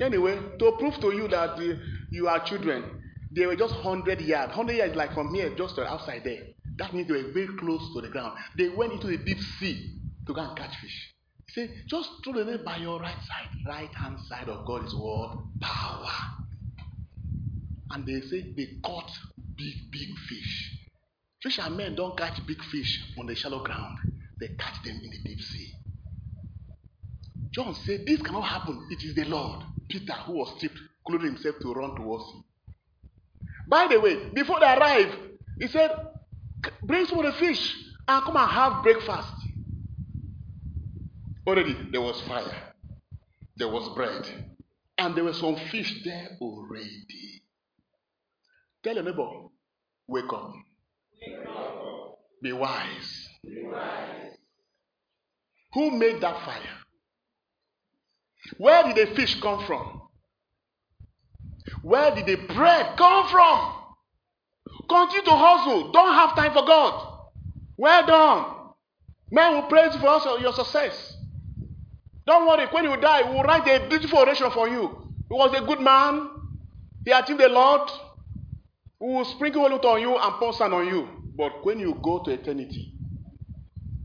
Anyway, 0.00 0.38
to 0.58 0.72
prove 0.78 0.94
to 1.00 1.14
you 1.14 1.28
that 1.28 1.50
uh, 1.50 1.74
you 2.10 2.28
are 2.28 2.44
children, 2.44 3.02
they 3.30 3.46
were 3.46 3.56
just 3.56 3.74
100 3.74 4.20
yards. 4.20 4.48
100 4.48 4.72
yards 4.72 4.96
like 4.96 5.14
from 5.14 5.32
here, 5.34 5.54
just 5.56 5.78
outside 5.78 6.22
there. 6.24 6.42
That 6.76 6.92
means 6.94 7.08
they 7.08 7.14
were 7.14 7.32
very 7.32 7.56
close 7.58 7.82
to 7.94 8.00
the 8.00 8.08
ground. 8.08 8.38
They 8.56 8.68
went 8.70 8.92
into 8.92 9.06
the 9.06 9.18
deep 9.18 9.38
sea 9.58 9.98
to 10.26 10.32
go 10.34 10.40
and 10.40 10.56
catch 10.56 10.74
fish. 10.80 11.14
He 11.46 11.52
said, 11.52 11.70
just 11.86 12.08
throw 12.24 12.32
the 12.32 12.44
net 12.44 12.64
by 12.64 12.78
your 12.78 12.98
right 13.00 13.16
side. 13.16 13.48
Right 13.66 13.94
hand 13.94 14.18
side 14.28 14.48
of 14.48 14.66
God 14.66 14.86
is 14.86 14.94
what? 14.94 15.36
Power. 15.60 16.08
And 17.90 18.06
they 18.06 18.20
say 18.22 18.52
they 18.56 18.78
caught 18.82 19.10
big, 19.56 19.90
big 19.90 20.08
fish. 20.28 20.78
Fishermen 21.42 21.94
don't 21.94 22.16
catch 22.16 22.44
big 22.46 22.62
fish 22.64 23.00
on 23.18 23.26
the 23.26 23.34
shallow 23.34 23.62
ground. 23.62 23.98
They 24.40 24.48
catch 24.48 24.82
them 24.84 25.00
in 25.02 25.10
the 25.10 25.18
deep 25.24 25.40
sea. 25.40 25.72
John 27.50 27.74
said, 27.74 28.06
This 28.06 28.22
cannot 28.22 28.42
happen. 28.42 28.86
It 28.90 29.02
is 29.04 29.14
the 29.14 29.24
Lord. 29.24 29.64
Peter, 29.88 30.12
who 30.12 30.34
was 30.34 30.54
stripped, 30.56 30.78
clothed 31.06 31.24
himself 31.24 31.56
to 31.60 31.72
run 31.74 31.94
towards 31.96 32.24
him. 32.32 32.44
By 33.68 33.88
the 33.88 34.00
way, 34.00 34.30
before 34.34 34.60
they 34.60 34.66
arrived, 34.66 35.16
he 35.60 35.68
said, 35.68 35.90
Bring 36.82 37.06
some 37.06 37.18
of 37.18 37.26
the 37.26 37.32
fish 37.32 37.76
and 38.08 38.24
come 38.24 38.36
and 38.36 38.50
have 38.50 38.82
breakfast. 38.82 39.28
Already 41.46 41.76
there 41.90 42.00
was 42.00 42.20
fire, 42.22 42.72
there 43.56 43.68
was 43.68 43.88
bread, 43.96 44.26
and 44.98 45.14
there 45.16 45.24
were 45.24 45.32
some 45.32 45.56
fish 45.70 46.02
there 46.04 46.36
already. 46.40 47.31
Tell 48.82 48.94
your 48.94 49.04
neighbor, 49.04 49.28
wake 50.08 50.32
up. 50.32 50.52
Be, 52.42 52.52
wise. 52.52 53.28
Who 55.74 55.90
made 55.92 56.20
that 56.20 56.44
fire? 56.44 56.78
Where 58.58 58.82
did 58.92 58.96
the 58.96 59.14
fish 59.14 59.40
come 59.40 59.64
from? 59.66 60.02
Where 61.82 62.12
did 62.14 62.26
the 62.26 62.36
bread 62.52 62.96
come 62.96 63.28
from? 63.28 63.72
Continue 64.88 65.24
to 65.24 65.30
hustle. 65.30 65.92
Don't 65.92 66.14
have 66.14 66.34
time 66.34 66.52
for 66.52 66.66
God. 66.66 67.18
Well 67.76 68.06
done. 68.06 68.44
Men 69.30 69.54
will 69.54 69.62
praise 69.62 69.94
you 69.94 70.00
for 70.00 70.38
your 70.40 70.52
success. 70.52 71.16
Don't 72.26 72.46
worry. 72.46 72.66
When 72.66 72.84
you 72.84 72.96
die, 72.96 73.22
we 73.28 73.36
will 73.36 73.42
write 73.44 73.66
a 73.68 73.88
beautiful 73.88 74.18
oration 74.18 74.50
for 74.50 74.68
you. 74.68 75.12
He 75.28 75.34
was 75.34 75.54
a 75.56 75.64
good 75.64 75.80
man. 75.80 76.28
He 77.04 77.12
achieved 77.12 77.40
a 77.40 77.48
lot. 77.48 78.11
We 79.02 79.14
will 79.14 79.24
sprinkle 79.24 79.62
water 79.62 79.88
on 79.88 80.00
you 80.00 80.16
and 80.16 80.34
pour 80.36 80.52
sand 80.52 80.72
on 80.74 80.86
you. 80.86 81.08
But 81.36 81.66
when 81.66 81.80
you 81.80 81.98
go 82.00 82.22
to 82.22 82.30
eternity, 82.30 82.92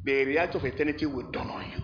the 0.03 0.25
reality 0.25 0.57
of 0.57 0.65
eternity 0.65 1.05
will 1.05 1.29
dawn 1.31 1.51
on 1.51 1.71
you. 1.71 1.83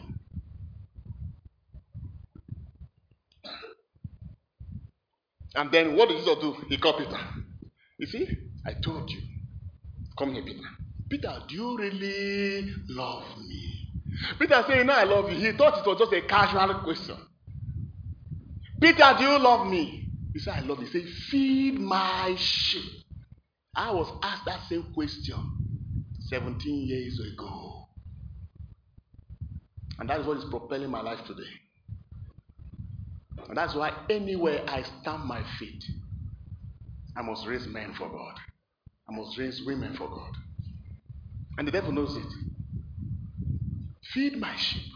And 5.56 5.72
then 5.72 5.96
what 5.96 6.10
did 6.10 6.20
Jesus 6.20 6.40
do? 6.40 6.54
He 6.70 6.78
called 6.78 6.98
Peter. 6.98 7.20
You 8.00 8.08
see, 8.08 8.28
I 8.66 8.74
told 8.74 9.12
you. 9.12 9.22
Come 10.18 10.34
here, 10.34 10.44
Peter. 10.44 10.68
Peter, 11.10 11.36
do 11.48 11.56
you 11.56 11.78
really 11.78 12.74
love 12.90 13.26
me? 13.38 13.92
Peter 14.40 14.64
said, 14.68 14.78
You 14.78 14.84
know, 14.86 14.94
I 14.96 15.04
love 15.04 15.32
you. 15.32 15.38
He 15.38 15.56
thought 15.56 15.78
it 15.78 15.86
was 15.86 16.00
just 16.00 16.14
a 16.14 16.22
casual 16.22 16.82
question. 16.84 17.18
Peter, 18.82 19.14
do 19.20 19.24
you 19.26 19.40
love 19.40 19.68
me? 19.68 20.08
He 20.34 20.40
said, 20.40 20.56
I 20.56 20.62
love 20.62 20.80
you. 20.82 20.88
He 20.88 21.00
said, 21.02 21.10
Feed 21.30 21.80
my 21.80 22.34
sheep. 22.38 23.03
I 23.76 23.92
was 23.92 24.12
asked 24.22 24.46
that 24.46 24.62
same 24.70 24.84
question 24.94 26.06
17 26.30 26.88
years 26.88 27.20
ago. 27.20 27.88
And 30.00 30.10
that 30.10 30.20
is 30.20 30.28
what 30.28 30.38
is 30.38 30.46
propelling 30.46 30.90
my 30.90 31.02
life 31.02 31.26
today. 31.26 31.50
And 33.48 33.58
that's 33.58 33.76
why 33.76 33.92
anywhere 34.10 34.64
I 34.68 34.84
stamp 34.84 35.26
my 35.26 35.44
feet, 35.60 35.84
I 37.16 37.22
must 37.22 37.46
raise 37.46 37.68
men 37.68 37.94
for 37.94 38.10
God. 38.10 38.36
I 39.10 39.16
must 39.16 39.38
raise 39.38 39.62
women 39.66 39.96
for 39.96 40.08
God. 40.08 40.34
And 41.58 41.68
the 41.68 41.72
devil 41.72 41.92
knows 41.92 42.16
it. 42.16 42.26
Feed 44.14 44.40
my 44.40 44.56
sheep. 44.56 44.92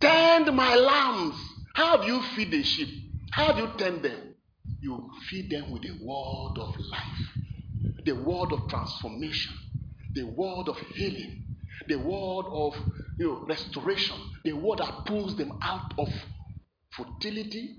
Tend 0.00 0.54
my 0.54 0.74
lambs. 0.74 1.36
How 1.74 1.98
do 1.98 2.06
you 2.06 2.22
feed 2.34 2.50
the 2.50 2.62
sheep? 2.62 2.88
How 3.30 3.52
do 3.52 3.62
you 3.62 3.70
tend 3.76 4.02
them? 4.02 4.34
You 4.80 5.10
feed 5.28 5.50
them 5.50 5.70
with 5.70 5.82
the 5.82 5.92
word 6.02 6.58
of 6.58 6.74
life, 6.78 7.39
the 8.04 8.12
word 8.12 8.52
of 8.52 8.68
transformation, 8.68 9.54
the 10.14 10.24
word 10.24 10.68
of 10.68 10.78
healing, 10.94 11.42
the 11.88 11.96
word 11.96 12.46
of 12.50 12.74
you 13.18 13.26
know, 13.26 13.46
restoration, 13.46 14.16
the 14.44 14.52
word 14.52 14.78
that 14.78 15.04
pulls 15.06 15.36
them 15.36 15.52
out 15.62 15.94
of 15.98 16.08
futility, 16.94 17.76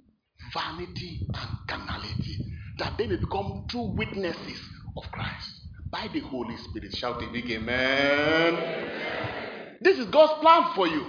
vanity, 0.54 1.30
and 1.34 1.50
carnality, 1.68 2.38
that 2.78 2.98
they 2.98 3.08
may 3.08 3.18
become 3.18 3.66
true 3.70 3.94
witnesses 3.96 4.60
of 4.98 5.04
Christ 5.12 5.50
by 5.92 6.08
the 6.14 6.20
Holy 6.20 6.58
Spirit. 6.58 6.94
Shout 6.94 7.22
a 7.24 7.28
big 7.32 7.50
amen. 7.52 8.56
amen. 8.56 9.78
This 9.82 9.98
is 9.98 10.06
God's 10.08 10.40
plan 10.42 10.74
for 10.76 10.88
you. 10.88 11.06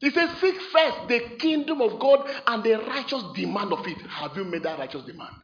He 0.00 0.10
says, 0.10 0.30
Seek 0.40 0.60
first 0.72 1.08
the 1.08 1.20
kingdom 1.38 1.80
of 1.80 1.98
God 2.00 2.28
and 2.46 2.62
the 2.64 2.74
righteous 2.78 3.22
demand 3.34 3.72
of 3.72 3.86
it. 3.86 3.98
Have 4.08 4.36
you 4.36 4.44
made 4.44 4.64
that 4.64 4.78
righteous 4.78 5.04
demand? 5.04 5.34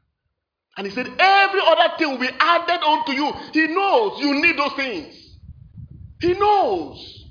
And 0.78 0.86
he 0.86 0.92
said, 0.92 1.08
Every 1.18 1.60
other 1.66 1.94
thing 1.98 2.12
will 2.12 2.18
be 2.18 2.30
added 2.38 2.84
unto 2.84 3.12
you. 3.12 3.32
He 3.52 3.66
knows 3.66 4.20
you 4.20 4.40
need 4.40 4.56
those 4.56 4.72
things. 4.74 5.36
He 6.20 6.34
knows. 6.34 7.24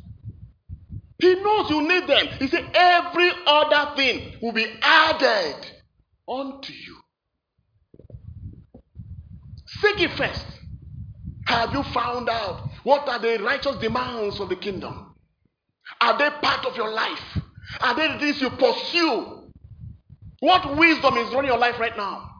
He 1.17 1.33
knows 1.35 1.69
you 1.69 1.87
need 1.87 2.07
them. 2.07 2.27
He 2.39 2.47
said, 2.49 2.69
Every 2.73 3.31
other 3.47 3.95
thing 3.95 4.35
will 4.41 4.51
be 4.51 4.67
added 4.81 5.55
unto 6.27 6.73
you. 6.73 6.97
Seek 9.65 10.01
it 10.01 10.11
first. 10.11 10.45
Have 11.45 11.71
you 11.71 11.83
found 11.83 12.27
out 12.27 12.69
what 12.83 13.07
are 13.07 13.19
the 13.19 13.41
righteous 13.41 13.77
demands 13.77 14.41
of 14.41 14.49
the 14.49 14.57
kingdom? 14.57 15.15
Are 16.01 16.17
they 16.17 16.29
part 16.41 16.65
of 16.65 16.75
your 16.75 16.91
life? 16.91 17.39
Are 17.79 17.95
they 17.95 18.09
the 18.09 18.19
things 18.19 18.41
you 18.41 18.49
pursue? 18.49 19.53
What 20.41 20.75
wisdom 20.75 21.15
is 21.17 21.33
running 21.33 21.49
your 21.49 21.57
life 21.57 21.79
right 21.79 21.95
now? 21.95 22.36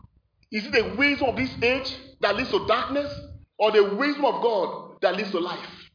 Is 0.52 0.66
it 0.66 0.72
the 0.72 0.96
wisdom 0.98 1.30
of 1.30 1.36
this 1.38 1.52
age 1.62 1.96
that 2.22 2.36
leads 2.36 2.52
to 2.52 2.66
darkness 2.68 3.14
or 3.60 3.72
the 3.72 3.84
wisdom 3.96 4.26
of 4.26 4.42
God 4.42 4.98
that 5.02 5.16
leads 5.18 5.32
to 5.32 5.40
life? 5.40 5.90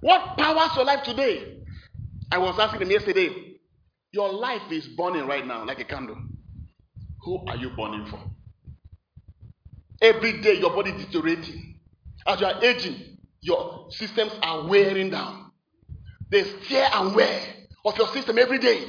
What 0.00 0.36
powers 0.38 0.76
your 0.76 0.84
life 0.84 1.02
today? 1.04 1.58
I 2.32 2.38
was 2.38 2.58
asking 2.58 2.80
them 2.80 2.90
yesterday. 2.90 3.56
Your 4.12 4.32
life 4.32 4.62
is 4.70 4.88
burning 4.88 5.26
right 5.26 5.46
now 5.46 5.64
like 5.64 5.80
a 5.80 5.84
candle. 5.84 6.16
Who 7.22 7.44
are 7.46 7.56
you 7.56 7.70
burning 7.70 8.06
for? 8.06 8.20
Every 10.02 10.40
day, 10.40 10.54
your 10.58 10.70
body 10.74 10.90
is 10.90 11.06
deteriorating. 11.06 11.80
As 12.26 12.40
you 12.40 12.46
are 12.46 12.62
aging, 12.64 13.18
your 13.40 13.88
systems 13.90 14.32
are 14.42 14.66
wearing 14.66 15.10
down. 15.10 15.52
There's 16.30 16.52
tear 16.68 16.88
and 16.94 17.14
wear 17.14 17.42
of 17.84 17.96
your 17.98 18.08
system 18.08 18.38
every 18.38 18.58
day. 18.58 18.84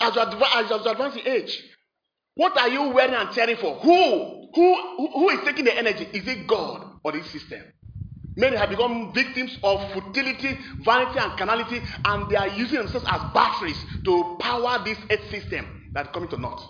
As 0.00 0.14
you, 0.14 0.22
adv- 0.22 0.42
as 0.56 0.70
you 0.70 0.90
advance 0.90 1.16
in 1.16 1.28
age, 1.28 1.64
what 2.38 2.56
are 2.56 2.68
you 2.68 2.90
wearing 2.90 3.14
and 3.14 3.32
tearing 3.32 3.56
for? 3.56 3.74
Who? 3.80 4.48
Who, 4.54 5.08
who 5.12 5.28
is 5.30 5.40
taking 5.44 5.64
the 5.64 5.76
energy? 5.76 6.08
Is 6.12 6.24
it 6.28 6.46
God 6.46 7.00
or 7.02 7.10
this 7.10 7.28
system? 7.32 7.60
Many 8.36 8.56
have 8.56 8.70
become 8.70 9.12
victims 9.12 9.58
of 9.64 9.80
futility, 9.92 10.56
vanity, 10.84 11.18
and 11.18 11.36
carnality, 11.36 11.82
and 12.04 12.30
they 12.30 12.36
are 12.36 12.46
using 12.46 12.78
themselves 12.78 13.04
as 13.10 13.20
batteries 13.34 13.76
to 14.04 14.36
power 14.38 14.78
this 14.84 14.96
earth 15.10 15.28
system 15.32 15.90
that's 15.92 16.10
coming 16.12 16.28
to 16.30 16.36
naught. 16.36 16.62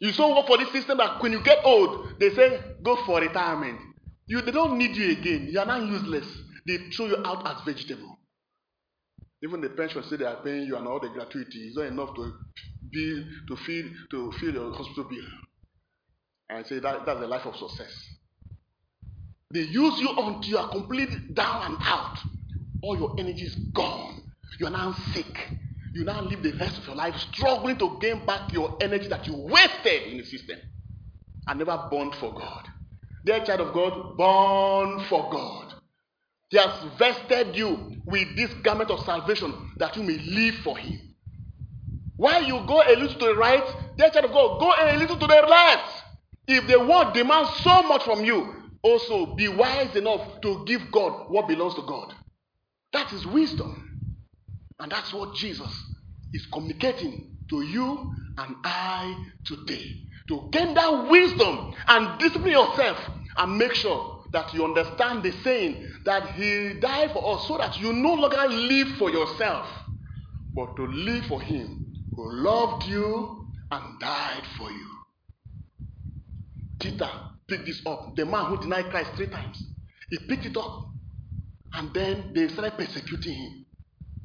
You 0.00 0.12
so 0.12 0.36
work 0.36 0.46
for 0.48 0.58
this 0.58 0.70
system 0.70 0.98
that 0.98 1.22
when 1.22 1.32
you 1.32 1.42
get 1.42 1.60
old, 1.64 2.20
they 2.20 2.28
say, 2.34 2.60
go 2.82 2.96
for 3.06 3.22
retirement. 3.22 3.80
You, 4.26 4.42
they 4.42 4.52
don't 4.52 4.76
need 4.76 4.96
you 4.96 5.12
again. 5.12 5.48
You 5.50 5.60
are 5.60 5.66
now 5.66 5.78
useless. 5.82 6.26
They 6.66 6.76
throw 6.94 7.06
you 7.06 7.22
out 7.24 7.48
as 7.48 7.64
vegetable. 7.64 8.18
Even 9.42 9.62
the 9.62 9.70
pension 9.70 10.02
say 10.02 10.16
they 10.16 10.26
are 10.26 10.42
paying 10.44 10.64
you 10.64 10.76
and 10.76 10.86
all 10.86 11.00
the 11.00 11.08
gratuity 11.08 11.68
is 11.68 11.76
not 11.76 11.86
enough 11.86 12.14
to 12.16 12.32
bill 12.92 13.24
to 13.48 13.56
fill 13.56 13.84
to 14.10 14.50
your 14.52 14.72
hospital 14.72 15.04
bill. 15.04 15.24
And 16.50 16.66
say 16.66 16.78
that, 16.78 17.04
that's 17.04 17.20
the 17.20 17.26
life 17.26 17.46
of 17.46 17.56
success. 17.56 17.92
They 19.50 19.60
use 19.60 19.98
you 20.00 20.10
until 20.10 20.50
you 20.50 20.58
are 20.58 20.70
completely 20.70 21.18
down 21.32 21.72
and 21.72 21.76
out. 21.80 22.18
All 22.82 22.96
your 22.98 23.14
energy 23.18 23.44
is 23.44 23.54
gone. 23.72 24.22
You 24.58 24.66
are 24.66 24.70
now 24.70 24.94
sick. 25.12 25.48
You 25.94 26.04
now 26.04 26.20
live 26.22 26.42
the 26.42 26.52
rest 26.52 26.78
of 26.78 26.86
your 26.86 26.96
life 26.96 27.14
struggling 27.32 27.78
to 27.78 27.98
gain 28.00 28.24
back 28.26 28.52
your 28.52 28.76
energy 28.80 29.08
that 29.08 29.26
you 29.26 29.34
wasted 29.36 30.12
in 30.12 30.18
the 30.18 30.24
system 30.24 30.58
and 31.46 31.58
never 31.58 31.88
born 31.90 32.12
for 32.12 32.32
God. 32.34 32.68
Dear 33.24 33.44
child 33.44 33.60
of 33.60 33.74
God, 33.74 34.16
born 34.16 35.04
for 35.08 35.30
God. 35.30 35.74
He 36.50 36.56
has 36.56 36.84
vested 36.98 37.56
you 37.56 37.96
with 38.06 38.36
this 38.36 38.52
garment 38.62 38.90
of 38.90 39.04
salvation 39.04 39.72
that 39.76 39.96
you 39.96 40.02
may 40.02 40.18
live 40.18 40.54
for 40.56 40.76
Him. 40.78 41.07
While 42.18 42.42
you 42.42 42.64
go 42.66 42.82
a 42.82 42.94
little 42.96 43.16
to 43.16 43.26
the 43.26 43.34
right, 43.36 43.62
dear 43.96 44.10
child 44.10 44.24
of 44.24 44.32
God, 44.32 44.58
go 44.58 44.74
a 44.76 44.96
little 44.98 45.16
to 45.16 45.26
the 45.26 45.46
left. 45.48 46.02
If 46.48 46.66
the 46.66 46.80
world 46.80 47.14
demands 47.14 47.50
so 47.60 47.84
much 47.84 48.02
from 48.02 48.24
you, 48.24 48.54
also 48.82 49.36
be 49.36 49.46
wise 49.46 49.94
enough 49.94 50.40
to 50.40 50.64
give 50.66 50.90
God 50.90 51.30
what 51.30 51.46
belongs 51.46 51.76
to 51.76 51.82
God. 51.82 52.12
That 52.92 53.12
is 53.12 53.24
wisdom. 53.24 54.00
And 54.80 54.90
that's 54.90 55.12
what 55.12 55.36
Jesus 55.36 55.70
is 56.32 56.44
communicating 56.46 57.36
to 57.50 57.62
you 57.62 58.12
and 58.36 58.56
I 58.64 59.14
today. 59.44 59.84
To 60.28 60.48
gain 60.50 60.74
that 60.74 61.08
wisdom 61.08 61.72
and 61.86 62.18
discipline 62.18 62.52
yourself 62.52 62.98
and 63.36 63.56
make 63.58 63.74
sure 63.74 64.24
that 64.32 64.52
you 64.52 64.64
understand 64.64 65.22
the 65.22 65.30
saying 65.44 65.86
that 66.04 66.32
He 66.32 66.74
died 66.80 67.12
for 67.12 67.36
us 67.36 67.46
so 67.46 67.58
that 67.58 67.80
you 67.80 67.92
no 67.92 68.14
longer 68.14 68.48
live 68.48 68.88
for 68.98 69.08
yourself, 69.08 69.68
but 70.56 70.74
to 70.74 70.84
live 70.84 71.24
for 71.26 71.40
Him 71.40 71.87
who 72.18 72.32
loved 72.32 72.84
you 72.86 73.46
and 73.70 74.00
died 74.00 74.42
for 74.56 74.68
you. 74.72 74.90
Peter 76.80 77.08
picked 77.46 77.66
this 77.66 77.80
up. 77.86 78.16
The 78.16 78.26
man 78.26 78.46
who 78.46 78.56
denied 78.60 78.90
Christ 78.90 79.12
three 79.14 79.28
times. 79.28 79.62
He 80.10 80.18
picked 80.28 80.44
it 80.44 80.56
up. 80.56 80.90
And 81.74 81.94
then 81.94 82.32
they 82.34 82.48
started 82.48 82.72
persecuting 82.76 83.34
him. 83.34 83.66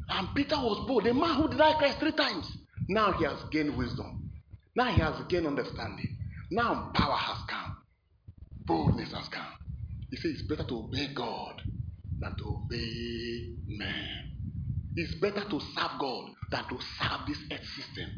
And 0.09 0.27
Peter 0.33 0.55
was 0.55 0.87
bold. 0.87 1.03
The 1.03 1.13
man 1.13 1.35
who 1.35 1.47
denied 1.47 1.77
Christ 1.77 1.99
three 1.99 2.13
times. 2.13 2.49
Now 2.89 3.11
he 3.11 3.25
has 3.25 3.37
gained 3.51 3.77
wisdom. 3.77 4.31
Now 4.75 4.85
he 4.85 4.99
has 4.99 5.23
gained 5.29 5.45
understanding. 5.45 6.17
Now 6.49 6.89
power 6.95 7.15
has 7.15 7.37
come. 7.47 7.77
Boldness 8.65 9.13
has 9.13 9.27
come. 9.27 9.53
He 10.09 10.17
says 10.17 10.31
it's 10.31 10.41
better 10.41 10.63
to 10.63 10.77
obey 10.79 11.13
God 11.13 11.61
than 12.19 12.35
to 12.37 12.43
obey 12.43 13.53
man. 13.67 14.31
It's 14.95 15.15
better 15.15 15.43
to 15.49 15.59
serve 15.59 15.91
God 15.99 16.29
than 16.51 16.63
to 16.65 16.77
serve 16.99 17.27
this 17.27 17.37
earth 17.51 17.67
system. 17.75 18.09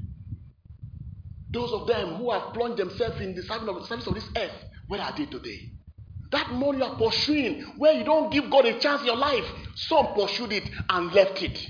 Those 1.51 1.71
of 1.71 1.87
them 1.87 2.15
who 2.15 2.31
have 2.31 2.53
plunged 2.53 2.77
themselves 2.77 3.21
in 3.21 3.33
the 3.33 3.43
service 3.43 4.07
of, 4.07 4.13
this 4.13 4.27
earth, 4.35 4.51
where 4.87 5.01
are 5.01 5.15
they 5.17 5.25
today? 5.25 5.69
That 6.31 6.51
money 6.51 6.79
you 6.79 6.83
are 6.83 6.97
pursuing, 6.97 7.61
where 7.77 7.93
you 7.93 8.03
don't 8.03 8.31
give 8.31 8.49
God 8.49 8.65
a 8.65 8.77
chance 8.79 9.01
in 9.01 9.07
your 9.07 9.15
life, 9.15 9.45
some 9.75 10.07
pursued 10.15 10.51
it 10.51 10.69
and 10.89 11.13
left 11.13 11.41
it. 11.41 11.65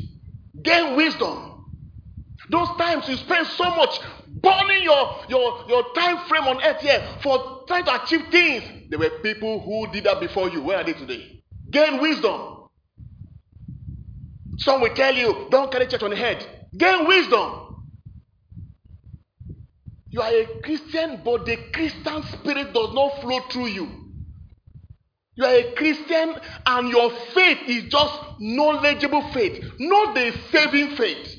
Gain 0.62 0.96
wisdom. 0.96 1.66
Those 2.50 2.70
times 2.78 3.08
you 3.08 3.16
spend 3.18 3.46
so 3.48 3.76
much 3.76 4.00
burning 4.28 4.84
your, 4.84 5.16
your, 5.30 5.66
your 5.68 5.94
time 5.94 6.26
frame 6.28 6.44
on 6.44 6.64
earth 6.64 6.82
here 6.82 7.04
for 7.22 7.64
trying 7.68 7.86
to 7.86 8.04
achieve 8.04 8.22
things. 8.32 8.64
There 8.90 9.00
were 9.00 9.10
people 9.22 9.60
who 9.60 9.92
did 9.92 10.06
that 10.06 10.20
before 10.20 10.50
you. 10.50 10.62
Where 10.62 10.78
are 10.78 10.84
they 10.84 10.94
today? 10.94 11.44
Gain 11.70 12.02
wisdom. 12.02 12.55
Some 14.58 14.82
will 14.82 14.94
tell 14.94 15.14
you, 15.14 15.48
don't 15.50 15.72
carry 15.72 15.88
church 15.88 16.04
on 16.04 16.12
the 16.12 16.16
head. 16.16 16.46
Gain 16.76 17.08
wisdom. 17.08 17.62
You 20.10 20.22
are 20.22 20.32
a 20.32 20.62
Christian, 20.64 21.22
but 21.26 21.46
the 21.46 21.58
Christian 21.74 22.24
spirit 22.24 22.74
does 22.74 22.94
not 22.94 23.22
flow 23.22 23.40
through 23.50 23.68
you. 23.68 23.88
You 25.36 25.44
are 25.44 25.54
a 25.54 25.74
Christian, 25.74 26.36
and 26.66 26.90
your 26.90 27.12
faith 27.34 27.60
is 27.68 27.84
just 27.86 28.20
knowledgeable 28.40 29.22
faith, 29.34 29.62
not 29.80 30.16
the 30.16 30.34
saving 30.52 30.96
faith. 30.96 31.36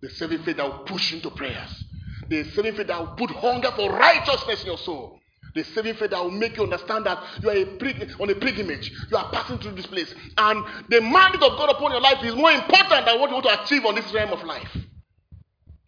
The 0.00 0.08
saving 0.08 0.42
faith 0.42 0.56
that 0.56 0.66
will 0.66 0.84
push 0.84 1.12
into 1.12 1.30
prayers. 1.30 1.84
The 2.28 2.44
saving 2.44 2.76
faith 2.76 2.86
that 2.86 2.98
will 2.98 3.14
put 3.14 3.30
hunger 3.30 3.70
for 3.76 3.90
righteousness 3.92 4.62
in 4.62 4.68
your 4.68 4.78
soul. 4.78 5.21
The 5.54 5.64
saving 5.64 5.94
faith 5.94 6.10
that 6.10 6.22
will 6.22 6.30
make 6.30 6.56
you 6.56 6.62
understand 6.62 7.04
that 7.06 7.22
you 7.42 7.50
are 7.50 7.56
a 7.56 8.22
on 8.22 8.30
a 8.30 8.34
pilgrimage. 8.34 8.90
You 9.10 9.16
are 9.16 9.30
passing 9.30 9.58
through 9.58 9.72
this 9.72 9.86
place. 9.86 10.14
And 10.38 10.64
the 10.88 11.00
mandate 11.00 11.42
of 11.42 11.58
God 11.58 11.70
upon 11.70 11.92
your 11.92 12.00
life 12.00 12.24
is 12.24 12.34
more 12.34 12.50
important 12.50 13.06
than 13.06 13.20
what 13.20 13.28
you 13.28 13.34
want 13.34 13.46
to 13.46 13.62
achieve 13.62 13.84
on 13.84 13.94
this 13.94 14.12
realm 14.14 14.32
of 14.32 14.42
life. 14.44 14.74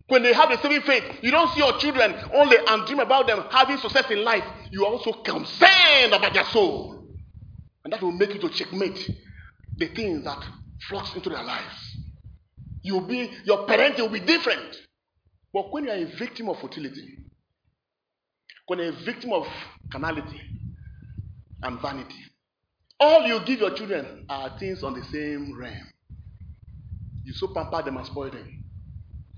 When 0.08 0.22
they 0.22 0.34
have 0.34 0.50
the 0.50 0.60
saving 0.60 0.82
faith, 0.82 1.04
you 1.22 1.30
don't 1.30 1.50
see 1.52 1.60
your 1.60 1.78
children 1.78 2.14
only 2.34 2.58
and 2.66 2.86
dream 2.86 3.00
about 3.00 3.26
them 3.26 3.42
having 3.50 3.78
success 3.78 4.10
in 4.10 4.22
life. 4.22 4.44
You 4.70 4.84
are 4.84 4.92
also 4.92 5.12
concerned 5.12 6.12
about 6.12 6.34
their 6.34 6.44
soul. 6.44 7.06
And 7.84 7.92
that 7.92 8.02
will 8.02 8.12
make 8.12 8.34
you 8.34 8.40
to 8.40 8.50
checkmate 8.50 9.10
the 9.76 9.86
things 9.88 10.24
that 10.24 10.44
flux 10.88 11.14
into 11.14 11.30
their 11.30 11.42
lives. 11.42 11.96
You'll 12.82 13.06
be, 13.06 13.30
your 13.44 13.66
parenting 13.66 14.00
will 14.00 14.08
be 14.10 14.20
different. 14.20 14.76
But 15.54 15.72
when 15.72 15.84
you 15.84 15.90
are 15.90 15.96
a 15.96 16.04
victim 16.04 16.50
of 16.50 16.60
fertility, 16.60 17.16
when 18.66 18.80
a 18.80 18.92
victim 19.04 19.32
of 19.32 19.46
carnality 19.90 20.40
and 21.62 21.80
vanity, 21.80 22.14
all 23.00 23.26
you 23.26 23.40
give 23.44 23.60
your 23.60 23.74
children 23.74 24.24
are 24.28 24.58
things 24.58 24.82
on 24.82 24.94
the 24.94 25.04
same 25.04 25.58
realm. 25.58 25.88
You 27.24 27.32
so 27.32 27.48
pamper 27.48 27.82
them 27.82 27.96
and 27.96 28.06
spoil 28.06 28.30
them. 28.30 28.64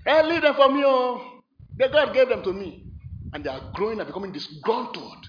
Hey, 0.05 0.23
leave 0.23 0.41
them 0.41 0.55
for 0.55 0.71
me, 0.71 0.83
oh. 0.85 1.41
The 1.77 1.89
God 1.89 2.13
gave 2.13 2.29
them 2.29 2.43
to 2.43 2.53
me. 2.53 2.85
And 3.33 3.43
they 3.43 3.49
are 3.49 3.71
growing 3.73 3.99
and 3.99 4.07
becoming 4.07 4.31
disgruntled 4.31 5.27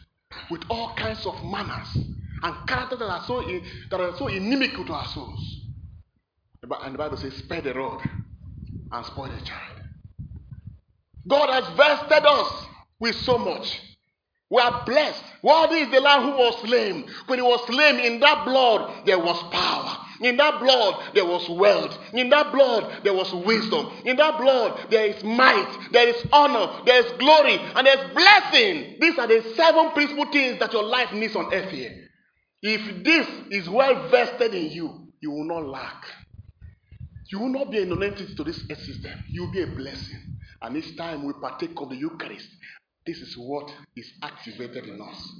with 0.50 0.62
all 0.70 0.94
kinds 0.94 1.26
of 1.26 1.34
manners 1.44 1.96
and 2.42 2.68
characters 2.68 3.00
that 3.00 3.08
are 3.08 3.24
so, 3.24 3.40
in, 3.48 3.64
that 3.90 4.00
are 4.00 4.16
so 4.16 4.28
inimical 4.28 4.84
to 4.86 4.92
our 4.92 5.06
souls. 5.06 5.60
And 6.62 6.94
the 6.94 6.98
Bible 6.98 7.16
says, 7.16 7.34
spare 7.34 7.60
the 7.60 7.74
rod 7.74 8.02
and 8.92 9.06
spoil 9.06 9.30
the 9.30 9.44
child. 9.44 9.82
God 11.26 11.50
has 11.50 11.76
vested 11.76 12.24
us 12.26 12.66
with 13.00 13.14
so 13.16 13.38
much. 13.38 13.80
We 14.50 14.62
are 14.62 14.82
blessed. 14.86 15.22
What 15.42 15.72
is 15.72 15.90
the 15.90 16.00
Lamb 16.00 16.22
who 16.22 16.38
was 16.38 16.60
slain? 16.62 17.06
When 17.26 17.38
he 17.38 17.42
was 17.42 17.66
slain, 17.66 18.00
in 18.00 18.20
that 18.20 18.44
blood 18.46 19.04
there 19.04 19.18
was 19.18 19.42
power. 19.52 19.96
In 20.20 20.36
that 20.38 20.58
blood, 20.58 21.14
there 21.14 21.24
was 21.26 21.48
wealth. 21.48 21.96
In 22.12 22.30
that 22.30 22.50
blood, 22.50 23.04
there 23.04 23.14
was 23.14 23.32
wisdom. 23.32 23.92
In 24.04 24.16
that 24.16 24.38
blood, 24.38 24.90
there 24.90 25.06
is 25.06 25.22
might, 25.22 25.88
there 25.92 26.08
is 26.08 26.26
honor, 26.32 26.82
there 26.84 27.04
is 27.04 27.12
glory, 27.18 27.54
and 27.54 27.86
there's 27.86 28.12
blessing. 28.14 28.96
These 29.00 29.18
are 29.18 29.28
the 29.28 29.42
seven 29.54 29.90
principal 29.92 30.24
things 30.32 30.58
that 30.58 30.72
your 30.72 30.82
life 30.82 31.12
needs 31.12 31.36
on 31.36 31.52
earth 31.54 31.70
here. 31.70 32.08
If 32.62 33.04
this 33.04 33.28
is 33.50 33.68
well 33.68 34.08
vested 34.08 34.54
in 34.54 34.72
you, 34.72 35.08
you 35.20 35.30
will 35.30 35.44
not 35.44 35.66
lack. 35.66 36.04
You 37.30 37.40
will 37.40 37.50
not 37.50 37.70
be 37.70 37.78
a 37.78 37.86
nonentity 37.86 38.34
to 38.34 38.44
this 38.44 38.60
earth 38.70 38.80
system. 38.80 39.12
You 39.28 39.44
will 39.44 39.52
be 39.52 39.62
a 39.62 39.66
blessing. 39.66 40.38
And 40.62 40.76
each 40.76 40.96
time 40.96 41.24
we 41.24 41.34
partake 41.34 41.80
of 41.80 41.90
the 41.90 41.96
Eucharist, 41.96 42.48
this 43.08 43.22
is 43.22 43.38
what 43.38 43.72
is 43.96 44.12
activated 44.22 44.84
in 44.84 45.00
us. 45.00 45.32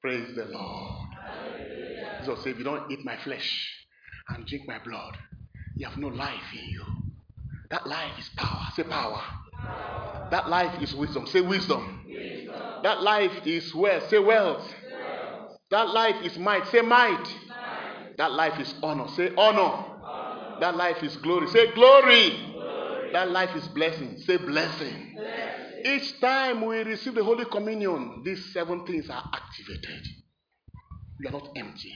Praise 0.00 0.34
the 0.34 0.46
Lord. 0.46 1.06
Jesus 2.18 2.42
said, 2.42 2.52
If 2.54 2.58
you 2.58 2.64
don't 2.64 2.90
eat 2.90 3.04
my 3.04 3.16
flesh 3.18 3.70
and 4.28 4.44
drink 4.44 4.66
my 4.66 4.80
blood, 4.84 5.16
you 5.76 5.86
have 5.86 5.96
no 5.96 6.08
life 6.08 6.42
in 6.52 6.70
you. 6.70 6.84
That 7.70 7.86
life 7.86 8.18
is 8.18 8.28
power. 8.36 8.66
Say 8.74 8.82
power. 8.82 9.22
power. 9.54 10.28
That 10.32 10.48
life 10.48 10.82
is 10.82 10.92
wisdom. 10.92 11.24
Say 11.28 11.40
wisdom. 11.40 12.02
wisdom. 12.04 12.54
That 12.82 13.00
life 13.00 13.46
is 13.46 13.72
wealth. 13.72 14.08
Say 14.10 14.18
wealth. 14.18 14.66
wealth. 14.90 15.56
That 15.70 15.88
life 15.90 16.16
is 16.24 16.36
might. 16.36 16.66
Say 16.66 16.80
might. 16.80 17.22
might. 17.48 18.16
That 18.18 18.32
life 18.32 18.58
is 18.58 18.74
honor. 18.82 19.06
Say 19.14 19.32
honor. 19.36 19.60
honor. 20.02 20.56
That 20.58 20.76
life 20.76 21.00
is 21.04 21.16
glory. 21.18 21.46
Say 21.46 21.70
glory. 21.74 22.30
glory. 22.52 23.12
That 23.12 23.30
life 23.30 23.54
is 23.54 23.68
blessing. 23.68 24.18
Say 24.26 24.36
blessing. 24.38 25.12
blessing. 25.14 25.71
Each 25.84 26.20
time 26.20 26.64
we 26.64 26.82
receive 26.82 27.14
the 27.14 27.24
Holy 27.24 27.44
Communion, 27.46 28.22
these 28.24 28.52
seven 28.52 28.86
things 28.86 29.08
are 29.10 29.30
activated. 29.32 30.06
You 31.20 31.28
are 31.28 31.32
not 31.32 31.48
empty. 31.56 31.92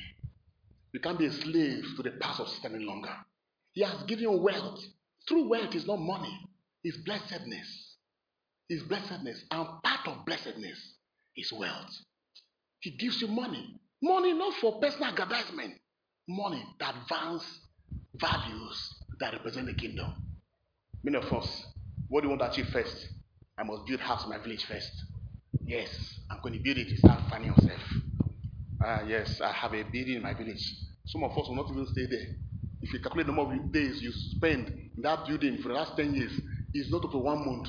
You 0.92 1.00
can't 1.00 1.18
be 1.18 1.26
a 1.26 1.32
slave 1.32 1.84
to 1.96 2.02
the 2.02 2.12
past 2.12 2.40
of 2.40 2.48
system 2.48 2.74
any 2.74 2.84
longer. 2.84 3.14
He 3.72 3.82
has 3.82 4.02
given 4.04 4.22
you 4.24 4.32
wealth. 4.32 4.80
True 5.28 5.48
wealth 5.48 5.74
is 5.74 5.86
not 5.86 5.98
money, 6.00 6.34
it's 6.82 6.96
blessedness. 6.98 7.96
It's 8.68 8.82
blessedness. 8.82 9.44
And 9.50 9.66
part 9.82 10.06
of 10.06 10.24
blessedness 10.24 10.78
is 11.36 11.52
wealth. 11.52 11.90
He 12.80 12.92
gives 12.92 13.20
you 13.20 13.28
money. 13.28 13.78
Money 14.02 14.32
not 14.32 14.54
for 14.54 14.80
personal 14.80 15.10
aggrandizement. 15.10 15.74
Money 16.28 16.64
that 16.80 16.94
advance 17.02 17.44
values 18.14 18.94
that 19.20 19.32
represent 19.34 19.66
the 19.66 19.74
kingdom. 19.74 20.12
Many 21.04 21.18
of 21.18 21.32
us, 21.32 21.66
what 22.08 22.22
do 22.22 22.28
you 22.28 22.36
want 22.36 22.40
to 22.40 22.50
achieve 22.50 22.72
first? 22.72 23.08
I 23.58 23.62
must 23.62 23.86
build 23.86 24.00
house 24.00 24.24
in 24.24 24.30
my 24.30 24.38
village 24.38 24.64
first. 24.64 24.92
Yes, 25.64 25.88
I'm 26.30 26.40
going 26.42 26.54
to 26.54 26.60
build 26.60 26.76
it. 26.78 26.88
You 26.88 26.96
start 26.98 27.22
finding 27.30 27.52
yourself. 27.52 27.80
Ah, 28.82 29.02
yes, 29.06 29.40
I 29.40 29.50
have 29.52 29.72
a 29.72 29.82
building 29.82 30.16
in 30.16 30.22
my 30.22 30.34
village. 30.34 30.62
Some 31.06 31.24
of 31.24 31.30
us 31.32 31.48
will 31.48 31.54
not 31.56 31.70
even 31.70 31.86
stay 31.86 32.06
there. 32.06 32.26
If 32.82 32.92
you 32.92 33.00
calculate 33.00 33.26
the 33.26 33.32
number 33.32 33.54
of 33.54 33.72
days 33.72 34.02
you 34.02 34.12
spend 34.12 34.68
in 34.68 35.02
that 35.02 35.26
building 35.26 35.58
for 35.62 35.68
the 35.68 35.74
last 35.74 35.96
10 35.96 36.14
years, 36.14 36.32
is 36.74 36.90
not 36.90 37.10
for 37.10 37.22
one 37.22 37.44
month. 37.46 37.68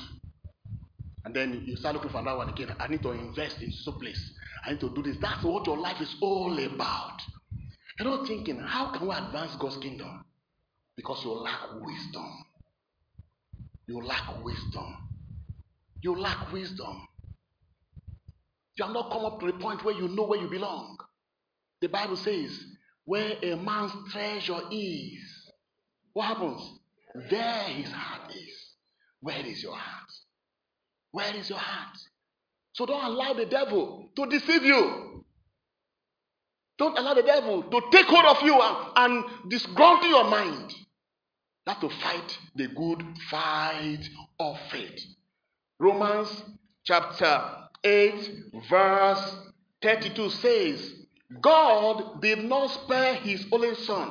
And 1.24 1.34
then 1.34 1.62
you 1.64 1.76
start 1.76 1.94
looking 1.94 2.10
for 2.10 2.18
another 2.18 2.38
one 2.38 2.50
again. 2.50 2.74
I 2.78 2.88
need 2.88 3.02
to 3.02 3.12
invest 3.12 3.62
in 3.62 3.72
some 3.72 3.98
place. 3.98 4.32
I 4.64 4.72
need 4.72 4.80
to 4.80 4.90
do 4.94 5.02
this. 5.02 5.16
That's 5.20 5.42
what 5.42 5.66
your 5.66 5.78
life 5.78 6.00
is 6.00 6.14
all 6.20 6.58
about. 6.58 7.22
You're 7.98 8.08
not 8.08 8.26
thinking, 8.26 8.58
how 8.58 8.92
can 8.92 9.08
we 9.08 9.14
advance 9.14 9.56
God's 9.56 9.78
kingdom? 9.78 10.24
Because 10.96 11.24
you 11.24 11.32
lack 11.32 11.60
wisdom. 11.80 12.44
You 13.86 14.02
lack 14.02 14.44
wisdom. 14.44 15.07
You 16.02 16.14
lack 16.16 16.52
wisdom. 16.52 17.08
You 18.76 18.84
have 18.84 18.94
not 18.94 19.10
come 19.10 19.24
up 19.24 19.40
to 19.40 19.46
the 19.46 19.54
point 19.54 19.84
where 19.84 19.94
you 19.94 20.08
know 20.08 20.24
where 20.24 20.40
you 20.40 20.48
belong. 20.48 20.96
The 21.80 21.88
Bible 21.88 22.16
says, 22.16 22.58
where 23.04 23.36
a 23.42 23.56
man's 23.56 23.92
treasure 24.12 24.60
is, 24.70 25.52
what 26.12 26.26
happens? 26.26 26.62
There 27.30 27.64
his 27.64 27.90
heart 27.90 28.30
is. 28.34 28.74
Where 29.20 29.44
is 29.44 29.62
your 29.62 29.74
heart? 29.74 30.10
Where 31.10 31.34
is 31.34 31.48
your 31.48 31.58
heart? 31.58 31.96
So 32.74 32.86
don't 32.86 33.04
allow 33.04 33.32
the 33.32 33.46
devil 33.46 34.10
to 34.14 34.26
deceive 34.26 34.62
you. 34.64 35.24
Don't 36.78 36.96
allow 36.96 37.14
the 37.14 37.22
devil 37.22 37.62
to 37.64 37.82
take 37.90 38.06
hold 38.06 38.24
of 38.24 38.42
you 38.42 38.60
and, 38.60 38.76
and 38.96 39.50
disgruntle 39.50 40.08
your 40.08 40.24
mind. 40.30 40.72
Have 41.66 41.80
to 41.80 41.88
fight 41.90 42.38
the 42.54 42.68
good 42.68 43.02
fight 43.30 44.08
of 44.38 44.56
faith. 44.70 45.00
Romans 45.78 46.44
chapter 46.84 47.42
8, 47.84 48.30
verse 48.68 49.36
32 49.82 50.30
says, 50.30 50.94
God 51.40 52.20
did 52.20 52.44
not 52.44 52.68
spare 52.70 53.14
his 53.14 53.46
only 53.52 53.74
son, 53.74 54.10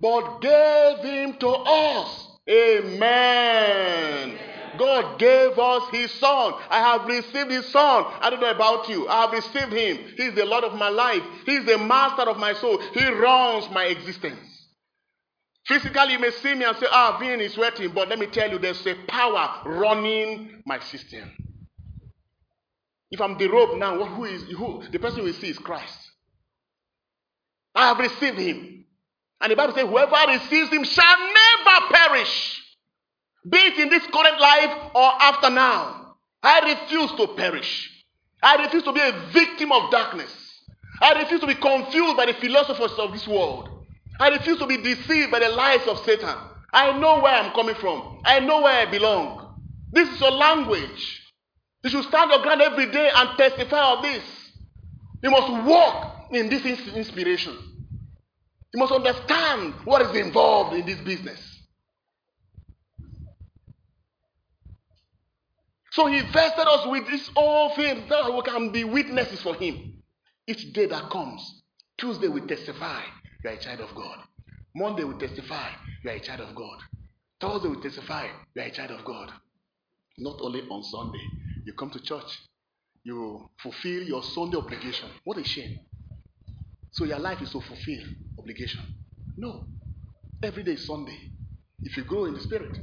but 0.00 0.40
gave 0.40 0.98
him 0.98 1.34
to 1.40 1.48
us. 1.48 2.28
Amen. 2.48 4.30
Amen. 4.30 4.38
God 4.78 5.18
gave 5.18 5.58
us 5.58 5.88
His 5.90 6.10
Son. 6.12 6.54
I 6.68 6.78
have 6.80 7.06
received 7.06 7.50
His 7.50 7.66
Son. 7.66 8.04
I 8.20 8.28
don't 8.30 8.40
know 8.40 8.50
about 8.50 8.88
you. 8.88 9.08
I 9.08 9.22
have 9.22 9.32
received 9.32 9.72
Him. 9.72 9.98
He's 10.16 10.34
the 10.34 10.44
Lord 10.44 10.64
of 10.64 10.74
my 10.74 10.88
life. 10.88 11.22
He's 11.46 11.64
the 11.64 11.78
Master 11.78 12.22
of 12.22 12.38
my 12.38 12.54
soul. 12.54 12.78
He 12.92 13.06
runs 13.08 13.70
my 13.70 13.84
existence. 13.84 14.53
Physically, 15.66 16.12
you 16.12 16.18
may 16.18 16.30
see 16.30 16.54
me 16.54 16.64
and 16.64 16.76
say, 16.76 16.86
ah, 16.90 17.16
Vin 17.18 17.40
is 17.40 17.54
sweating. 17.54 17.90
But 17.94 18.08
let 18.08 18.18
me 18.18 18.26
tell 18.26 18.50
you, 18.50 18.58
there's 18.58 18.86
a 18.86 18.94
power 19.08 19.62
running 19.64 20.62
my 20.66 20.78
system. 20.80 21.30
If 23.10 23.20
I'm 23.20 23.38
the 23.38 23.48
robe 23.48 23.78
now, 23.78 24.04
who 24.04 24.24
is 24.24 24.42
who? 24.42 24.82
The 24.90 24.98
person 24.98 25.24
we 25.24 25.32
see 25.32 25.48
is 25.48 25.58
Christ. 25.58 25.98
I 27.74 27.88
have 27.88 27.98
received 27.98 28.38
him. 28.38 28.84
And 29.40 29.52
the 29.52 29.56
Bible 29.56 29.74
says, 29.74 29.88
whoever 29.88 30.32
receives 30.32 30.70
him 30.70 30.84
shall 30.84 31.18
never 31.18 31.86
perish 31.92 32.64
be 33.48 33.58
it 33.58 33.78
in 33.78 33.90
this 33.90 34.06
current 34.06 34.40
life 34.40 34.90
or 34.94 35.22
after 35.22 35.50
now. 35.50 36.16
I 36.42 36.74
refuse 36.82 37.12
to 37.12 37.28
perish. 37.34 37.90
I 38.42 38.56
refuse 38.56 38.82
to 38.84 38.92
be 38.92 39.00
a 39.00 39.30
victim 39.32 39.72
of 39.72 39.90
darkness. 39.90 40.32
I 41.00 41.20
refuse 41.20 41.40
to 41.40 41.46
be 41.46 41.54
confused 41.54 42.16
by 42.16 42.26
the 42.26 42.34
philosophers 42.34 42.92
of 42.98 43.12
this 43.12 43.26
world. 43.26 43.68
I 44.20 44.28
refuse 44.28 44.58
to 44.58 44.66
be 44.66 44.76
deceived 44.76 45.30
by 45.30 45.40
the 45.40 45.48
lies 45.48 45.86
of 45.88 45.98
Satan. 46.04 46.36
I 46.72 46.98
know 46.98 47.20
where 47.20 47.32
I'm 47.32 47.52
coming 47.52 47.74
from. 47.76 48.20
I 48.24 48.40
know 48.40 48.62
where 48.62 48.86
I 48.86 48.90
belong. 48.90 49.60
This 49.92 50.08
is 50.08 50.20
your 50.20 50.32
language. 50.32 51.22
You 51.82 51.90
should 51.90 52.04
stand 52.04 52.30
your 52.30 52.42
ground 52.42 52.62
every 52.62 52.90
day 52.90 53.10
and 53.14 53.38
testify 53.38 53.92
of 53.92 54.02
this. 54.02 54.22
You 55.22 55.30
must 55.30 55.66
walk 55.66 56.28
in 56.32 56.48
this 56.48 56.64
inspiration. 56.64 57.56
You 58.72 58.80
must 58.80 58.92
understand 58.92 59.74
what 59.84 60.02
is 60.02 60.16
involved 60.16 60.74
in 60.74 60.86
this 60.86 60.98
business. 61.00 61.40
So 65.92 66.06
he 66.06 66.20
vested 66.22 66.66
us 66.66 66.86
with 66.88 67.06
this 67.06 67.30
all 67.36 67.74
things 67.76 68.08
that 68.08 68.34
we 68.34 68.42
can 68.42 68.70
be 68.72 68.82
witnesses 68.82 69.40
for 69.42 69.54
him. 69.54 70.02
Each 70.46 70.72
day 70.72 70.86
that 70.86 71.08
comes, 71.10 71.62
Tuesday 71.98 72.26
we 72.26 72.40
testify, 72.40 73.00
you 73.44 73.50
are 73.50 73.54
a 73.54 73.58
child 73.58 73.80
of 73.80 73.94
God. 73.94 74.18
Monday 74.74 75.04
we 75.04 75.14
testify, 75.18 75.70
you 76.02 76.10
are 76.10 76.14
a 76.14 76.20
child 76.20 76.40
of 76.40 76.54
God. 76.54 76.78
Thursday 77.40 77.68
we 77.68 77.80
testify, 77.82 78.26
you 78.54 78.62
are 78.62 78.66
a 78.66 78.70
child 78.70 78.92
of 78.92 79.04
God. 79.04 79.30
Not 80.18 80.38
only 80.40 80.62
on 80.62 80.82
Sunday, 80.82 81.24
you 81.66 81.74
come 81.74 81.90
to 81.90 82.00
church, 82.00 82.40
you 83.04 83.48
fulfill 83.62 84.02
your 84.02 84.22
Sunday 84.22 84.56
obligation. 84.56 85.10
What 85.24 85.38
a 85.38 85.44
shame. 85.44 85.78
So 86.92 87.04
your 87.04 87.18
life 87.18 87.42
is 87.42 87.50
to 87.52 87.60
fulfill 87.60 88.04
obligation. 88.38 88.82
No. 89.36 89.66
Every 90.42 90.62
day 90.62 90.72
is 90.72 90.86
Sunday. 90.86 91.18
If 91.82 91.96
you 91.96 92.04
grow 92.04 92.26
in 92.26 92.34
the 92.34 92.40
spirit, 92.40 92.78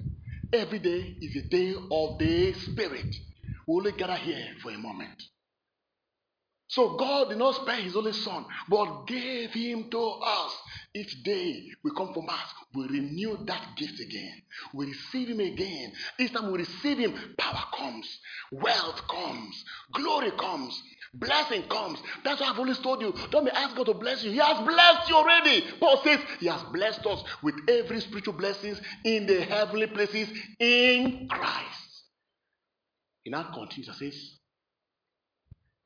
Every 0.54 0.80
day 0.80 1.16
is 1.22 1.36
a 1.38 1.48
day 1.48 1.74
of 1.74 2.20
the 2.20 2.54
Spirit. 2.54 3.16
We 3.68 3.74
only 3.76 3.94
gather 3.94 4.18
here 4.18 4.50
for 4.62 4.72
a 4.72 4.78
moment. 4.78 5.24
So 6.72 6.96
God 6.96 7.28
did 7.28 7.38
not 7.38 7.56
spare 7.56 7.82
his 7.82 7.98
only 7.98 8.14
son, 8.14 8.46
but 8.70 9.06
gave 9.06 9.52
him 9.52 9.90
to 9.90 10.00
us. 10.00 10.56
Each 10.96 11.22
day 11.22 11.68
we 11.84 11.92
come 11.98 12.14
from 12.14 12.30
us, 12.30 12.54
we 12.74 12.88
renew 12.88 13.38
that 13.46 13.76
gift 13.76 14.00
again. 14.00 14.42
We 14.74 14.86
receive 14.86 15.28
him 15.28 15.42
again. 15.42 15.92
Each 16.18 16.32
time 16.32 16.50
we 16.50 16.60
receive 16.60 16.98
him, 16.98 17.14
power 17.38 17.64
comes, 17.78 18.08
wealth 18.54 19.06
comes, 19.10 19.66
glory 19.92 20.32
comes, 20.32 20.82
blessing 21.14 21.64
comes. 21.64 22.00
That's 22.24 22.40
why 22.40 22.48
I've 22.52 22.60
always 22.60 22.80
told 22.80 23.02
you 23.02 23.14
don't 23.32 23.44
be 23.44 23.52
asking 23.52 23.76
God 23.76 23.88
to 23.88 23.94
bless 23.94 24.24
you. 24.24 24.32
He 24.32 24.38
has 24.38 24.66
blessed 24.66 25.10
you 25.10 25.16
already. 25.18 25.66
Paul 25.78 26.02
says 26.06 26.22
he 26.40 26.48
has 26.48 26.64
blessed 26.72 27.06
us 27.06 27.22
with 27.44 27.56
every 27.68 28.00
spiritual 28.00 28.36
blessings 28.36 28.80
in 29.04 29.28
the 29.28 29.42
heavenly 29.42 29.88
places 29.88 30.30
in 30.58 31.28
Christ. 31.30 32.04
He 33.24 33.30
now 33.30 33.52
continues 33.54 33.90
and 33.90 33.98
says, 33.98 34.41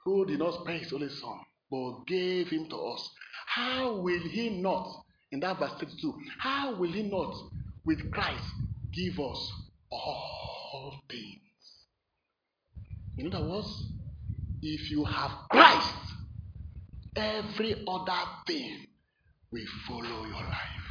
who 0.06 0.26
did 0.26 0.40
not 0.40 0.62
spare 0.62 0.78
his 0.78 0.94
only 0.94 1.10
son, 1.10 1.40
but 1.70 2.06
gave 2.06 2.48
him 2.50 2.70
to 2.70 2.78
us, 2.78 3.10
how 3.48 3.96
will 3.98 4.22
he 4.30 4.50
not, 4.62 5.04
in 5.32 5.40
that 5.40 5.58
verse 5.60 5.74
32, 5.80 6.14
how 6.40 6.76
will 6.76 6.92
he 6.92 7.04
not 7.04 7.36
with 7.86 8.12
Christ 8.12 8.46
give 8.94 9.20
us 9.20 9.52
all 9.92 10.94
things? 11.10 11.40
In 13.18 13.34
other 13.34 13.48
words, 13.48 13.84
if 14.62 14.92
you 14.92 15.04
have 15.06 15.32
Christ, 15.50 15.96
every 17.16 17.84
other 17.88 18.22
thing 18.46 18.88
will 19.52 19.66
follow 19.88 20.26
your 20.26 20.34
life. 20.34 20.86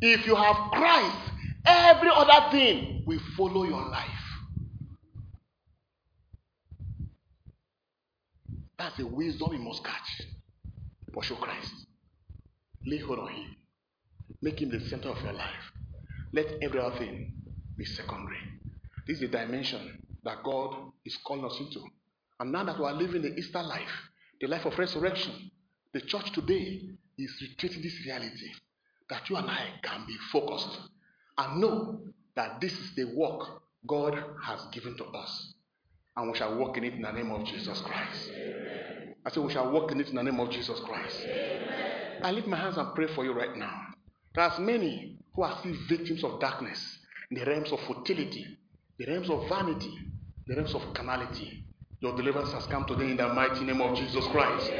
If 0.00 0.26
you 0.26 0.34
have 0.34 0.56
Christ, 0.72 1.32
every 1.64 2.10
other 2.14 2.50
thing 2.50 3.02
will 3.06 3.20
follow 3.36 3.64
your 3.64 3.88
life. 3.88 4.25
That's 8.78 8.96
the 8.96 9.06
wisdom 9.06 9.52
you 9.52 9.58
must 9.58 9.84
catch. 9.84 10.22
Pursue 11.12 11.36
Christ. 11.36 11.72
Lay 12.84 12.98
hold 12.98 13.20
on 13.20 13.28
Him. 13.28 13.56
Make 14.42 14.60
Him 14.60 14.70
the 14.70 14.80
center 14.88 15.08
of 15.08 15.22
your 15.22 15.32
life. 15.32 15.72
Let 16.32 16.46
every 16.62 16.80
other 16.80 16.98
thing 16.98 17.32
be 17.76 17.84
secondary. 17.84 18.38
This 19.06 19.16
is 19.16 19.20
the 19.22 19.28
dimension 19.28 20.02
that 20.24 20.42
God 20.42 20.92
is 21.04 21.16
calling 21.18 21.44
us 21.44 21.58
into. 21.58 21.80
And 22.38 22.52
now 22.52 22.64
that 22.64 22.78
we 22.78 22.84
are 22.84 22.92
living 22.92 23.22
the 23.22 23.34
Easter 23.34 23.62
life, 23.62 24.10
the 24.40 24.48
life 24.48 24.66
of 24.66 24.78
resurrection, 24.78 25.50
the 25.94 26.00
church 26.02 26.32
today 26.32 26.82
is 27.18 27.34
retreating 27.40 27.82
this 27.82 28.04
reality 28.04 28.50
that 29.08 29.30
you 29.30 29.36
and 29.36 29.48
I 29.50 29.68
can 29.82 30.04
be 30.06 30.16
focused 30.32 30.78
and 31.38 31.60
know 31.60 32.00
that 32.34 32.60
this 32.60 32.72
is 32.72 32.94
the 32.94 33.04
work 33.16 33.62
God 33.86 34.22
has 34.44 34.60
given 34.72 34.96
to 34.98 35.04
us 35.04 35.54
and 36.16 36.30
we 36.30 36.36
shall 36.38 36.56
walk 36.56 36.76
in 36.78 36.84
it 36.84 36.94
in 36.94 37.02
the 37.02 37.12
name 37.12 37.30
of 37.30 37.44
Jesus 37.46 37.80
Christ. 37.80 38.30
I 39.24 39.30
say 39.30 39.40
we 39.40 39.52
shall 39.52 39.70
walk 39.70 39.92
in 39.92 40.00
it 40.00 40.08
in 40.08 40.14
the 40.14 40.22
name 40.22 40.40
of 40.40 40.50
Jesus 40.50 40.78
Christ. 40.80 41.26
I 42.22 42.30
lift 42.30 42.46
my 42.46 42.56
hands 42.56 42.78
and 42.78 42.94
pray 42.94 43.06
for 43.14 43.24
you 43.24 43.32
right 43.32 43.56
now. 43.56 43.80
There 44.34 44.44
are 44.44 44.60
many 44.60 45.18
who 45.34 45.42
are 45.42 45.58
still 45.60 45.74
victims 45.88 46.24
of 46.24 46.40
darkness 46.40 46.98
in 47.30 47.38
the 47.38 47.44
realms 47.44 47.72
of 47.72 47.80
futility, 47.80 48.46
the 48.98 49.06
realms 49.06 49.28
of 49.28 49.48
vanity, 49.48 49.92
the 50.46 50.54
realms 50.54 50.74
of 50.74 50.82
carnality. 50.94 51.64
Your 52.00 52.16
deliverance 52.16 52.52
has 52.52 52.66
come 52.66 52.84
today 52.86 53.10
in 53.10 53.16
the 53.16 53.28
mighty 53.28 53.64
name 53.64 53.80
of 53.80 53.96
Jesus 53.96 54.26
Christ. 54.28 54.70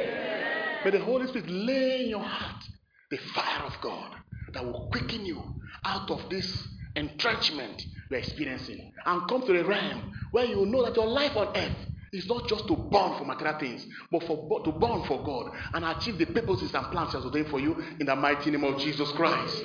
May 0.85 0.91
the 0.91 0.99
Holy 0.99 1.27
Spirit 1.27 1.49
lay 1.49 2.03
in 2.03 2.09
your 2.09 2.21
heart 2.21 2.63
the 3.09 3.17
fire 3.17 3.63
of 3.65 3.73
God 3.81 4.15
that 4.53 4.63
will 4.63 4.87
quicken 4.91 5.25
you 5.25 5.41
out 5.83 6.09
of 6.09 6.29
this 6.29 6.67
entrenchment 6.97 7.85
you're 8.09 8.19
experiencing 8.19 8.91
and 9.05 9.27
come 9.29 9.45
to 9.45 9.53
the 9.53 9.63
realm 9.65 10.11
where 10.31 10.45
you 10.45 10.65
know 10.65 10.83
that 10.85 10.95
your 10.95 11.07
life 11.07 11.35
on 11.37 11.55
earth 11.55 11.87
is 12.13 12.27
not 12.27 12.47
just 12.47 12.67
to 12.67 12.75
burn 12.75 13.17
for 13.17 13.25
material 13.25 13.59
things, 13.59 13.85
but 14.11 14.23
for 14.23 14.61
to 14.63 14.71
burn 14.71 15.03
for 15.03 15.23
God 15.23 15.51
and 15.73 15.85
achieve 15.85 16.17
the 16.17 16.25
purposes 16.25 16.73
and 16.73 16.85
plans 16.91 17.11
He 17.11 17.17
has 17.17 17.25
ordained 17.25 17.49
for 17.49 17.59
you 17.59 17.75
in 17.99 18.05
the 18.05 18.15
mighty 18.15 18.49
name 18.51 18.63
of 18.63 18.79
Jesus 18.79 19.11
Christ. 19.11 19.63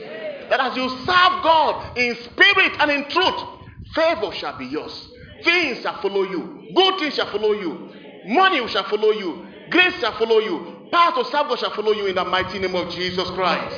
That 0.51 0.61
as 0.61 0.77
you 0.77 0.89
serve 0.89 1.07
God 1.07 1.97
in 1.97 2.17
spirit 2.17 2.73
and 2.81 2.91
in 2.91 3.09
truth, 3.09 3.43
favor 3.95 4.33
shall 4.33 4.59
be 4.59 4.67
yours. 4.67 5.09
Things 5.45 5.81
shall 5.83 6.01
follow 6.03 6.25
you. 6.25 6.69
Good 6.75 6.99
things 7.01 7.15
shall 7.15 7.31
follow 7.31 7.53
you. 7.53 7.91
Money 8.25 8.67
shall 8.69 8.85
follow 8.85 9.11
you. 9.13 9.47
Grace 9.71 9.95
shall 10.01 10.13
follow 10.19 10.39
you. 10.39 10.89
Power 10.93 11.15
to 11.15 11.25
serve 11.31 11.49
God 11.49 11.59
shall 11.59 11.71
follow 11.75 11.93
you 11.93 12.07
in 12.07 12.15
the 12.17 12.25
mighty 12.25 12.59
name 12.59 12.75
of 12.75 12.93
Jesus 12.93 13.29
Christ. 13.31 13.77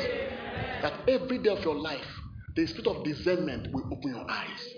That 0.83 0.95
every 1.09 1.39
day 1.39 1.51
of 1.51 1.65
your 1.65 1.77
life 1.77 2.07
the 2.55 2.67
spirit 2.67 2.87
of 2.87 3.05
discernment 3.05 3.73
will 3.73 3.85
open 3.93 4.15
your 4.15 4.31
eyes 4.31 4.75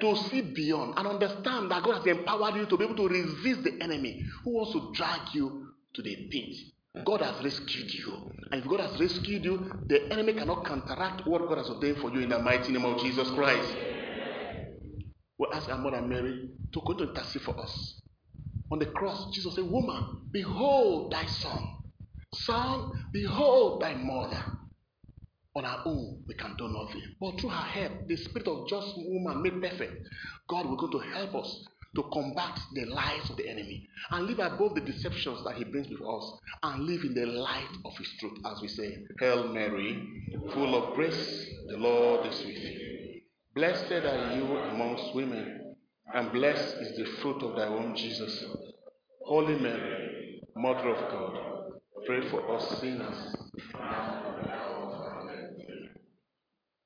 to 0.00 0.16
see 0.30 0.40
beyond 0.40 0.94
and 0.96 1.06
understand 1.06 1.70
that 1.70 1.82
God 1.82 1.98
has 1.98 2.06
empowered 2.06 2.54
you 2.56 2.66
to 2.66 2.76
be 2.76 2.84
able 2.84 2.96
to 2.96 3.08
resist 3.08 3.62
the 3.64 3.78
enemy 3.82 4.24
who 4.44 4.52
wants 4.52 4.72
to 4.72 4.92
drag 4.94 5.34
you 5.34 5.68
to 5.94 6.02
the 6.02 6.16
pit. 6.30 7.04
God 7.04 7.20
has 7.20 7.42
rescued 7.44 7.92
you. 7.94 8.32
And 8.50 8.62
if 8.62 8.68
God 8.68 8.80
has 8.80 8.98
rescued 8.98 9.44
you, 9.44 9.70
the 9.86 10.12
enemy 10.12 10.32
cannot 10.32 10.64
counteract 10.64 11.26
what 11.26 11.46
God 11.48 11.58
has 11.58 11.68
ordained 11.68 11.98
for 11.98 12.10
you 12.10 12.20
in 12.20 12.30
the 12.30 12.38
mighty 12.38 12.72
name 12.72 12.84
of 12.84 13.00
Jesus 13.00 13.30
Christ. 13.30 13.76
We 15.38 15.46
ask 15.52 15.68
our 15.68 15.78
mother 15.78 16.02
Mary 16.02 16.48
to 16.72 16.80
go 16.84 16.94
to 16.94 17.08
intercede 17.08 17.42
for 17.42 17.58
us. 17.60 18.00
On 18.70 18.78
the 18.78 18.86
cross, 18.86 19.32
Jesus 19.32 19.54
said, 19.54 19.64
Woman, 19.64 20.28
behold 20.30 21.12
thy 21.12 21.26
son. 21.26 21.62
Son, 22.34 22.92
behold 23.12 23.82
thy 23.82 23.94
mother. 23.94 24.42
On 25.54 25.64
our 25.64 25.82
own, 25.84 26.22
we 26.28 26.34
can 26.34 26.54
do 26.56 26.68
nothing. 26.68 27.02
But 27.20 27.40
through 27.40 27.50
her 27.50 27.56
help, 27.56 28.06
the 28.06 28.16
spirit 28.16 28.46
of 28.46 28.68
just 28.68 28.94
woman 28.96 29.42
made 29.42 29.60
perfect, 29.60 30.06
God 30.48 30.66
will 30.66 30.76
go 30.76 30.88
to 30.88 30.98
help 30.98 31.34
us 31.34 31.64
to 31.96 32.04
combat 32.12 32.56
the 32.74 32.84
lies 32.84 33.28
of 33.30 33.36
the 33.36 33.48
enemy 33.48 33.88
and 34.12 34.26
live 34.26 34.38
above 34.38 34.76
the 34.76 34.80
deceptions 34.80 35.42
that 35.44 35.56
he 35.56 35.64
brings 35.64 35.88
before 35.88 36.20
us 36.20 36.38
and 36.62 36.84
live 36.84 37.02
in 37.02 37.14
the 37.14 37.26
light 37.26 37.68
of 37.84 37.96
his 37.98 38.08
truth, 38.20 38.38
as 38.46 38.60
we 38.62 38.68
say, 38.68 38.96
Hail 39.18 39.48
Mary, 39.48 40.00
full 40.52 40.74
of 40.76 40.94
grace, 40.94 41.46
the 41.68 41.76
Lord 41.78 42.26
is 42.26 42.38
with 42.44 42.56
you. 42.56 43.20
Blessed 43.56 43.90
are 43.90 44.36
you 44.36 44.56
amongst 44.56 45.14
women, 45.16 45.74
and 46.14 46.30
blessed 46.30 46.76
is 46.76 46.96
the 46.96 47.06
fruit 47.20 47.42
of 47.42 47.56
thy 47.56 47.68
womb, 47.68 47.96
Jesus. 47.96 48.44
Holy 49.24 49.58
Mary, 49.58 50.40
Mother 50.54 50.90
of 50.90 51.10
God, 51.10 51.72
pray 52.06 52.28
for 52.30 52.56
us 52.56 52.80
sinners 52.80 53.34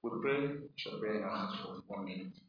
we 0.04 0.10
pray, 0.20 0.50
shall 0.76 1.00
bear 1.00 1.16
in 1.16 1.24
our 1.24 1.34
hands 1.34 1.54
for 1.62 1.82
one 1.88 2.04
minute. 2.04 2.43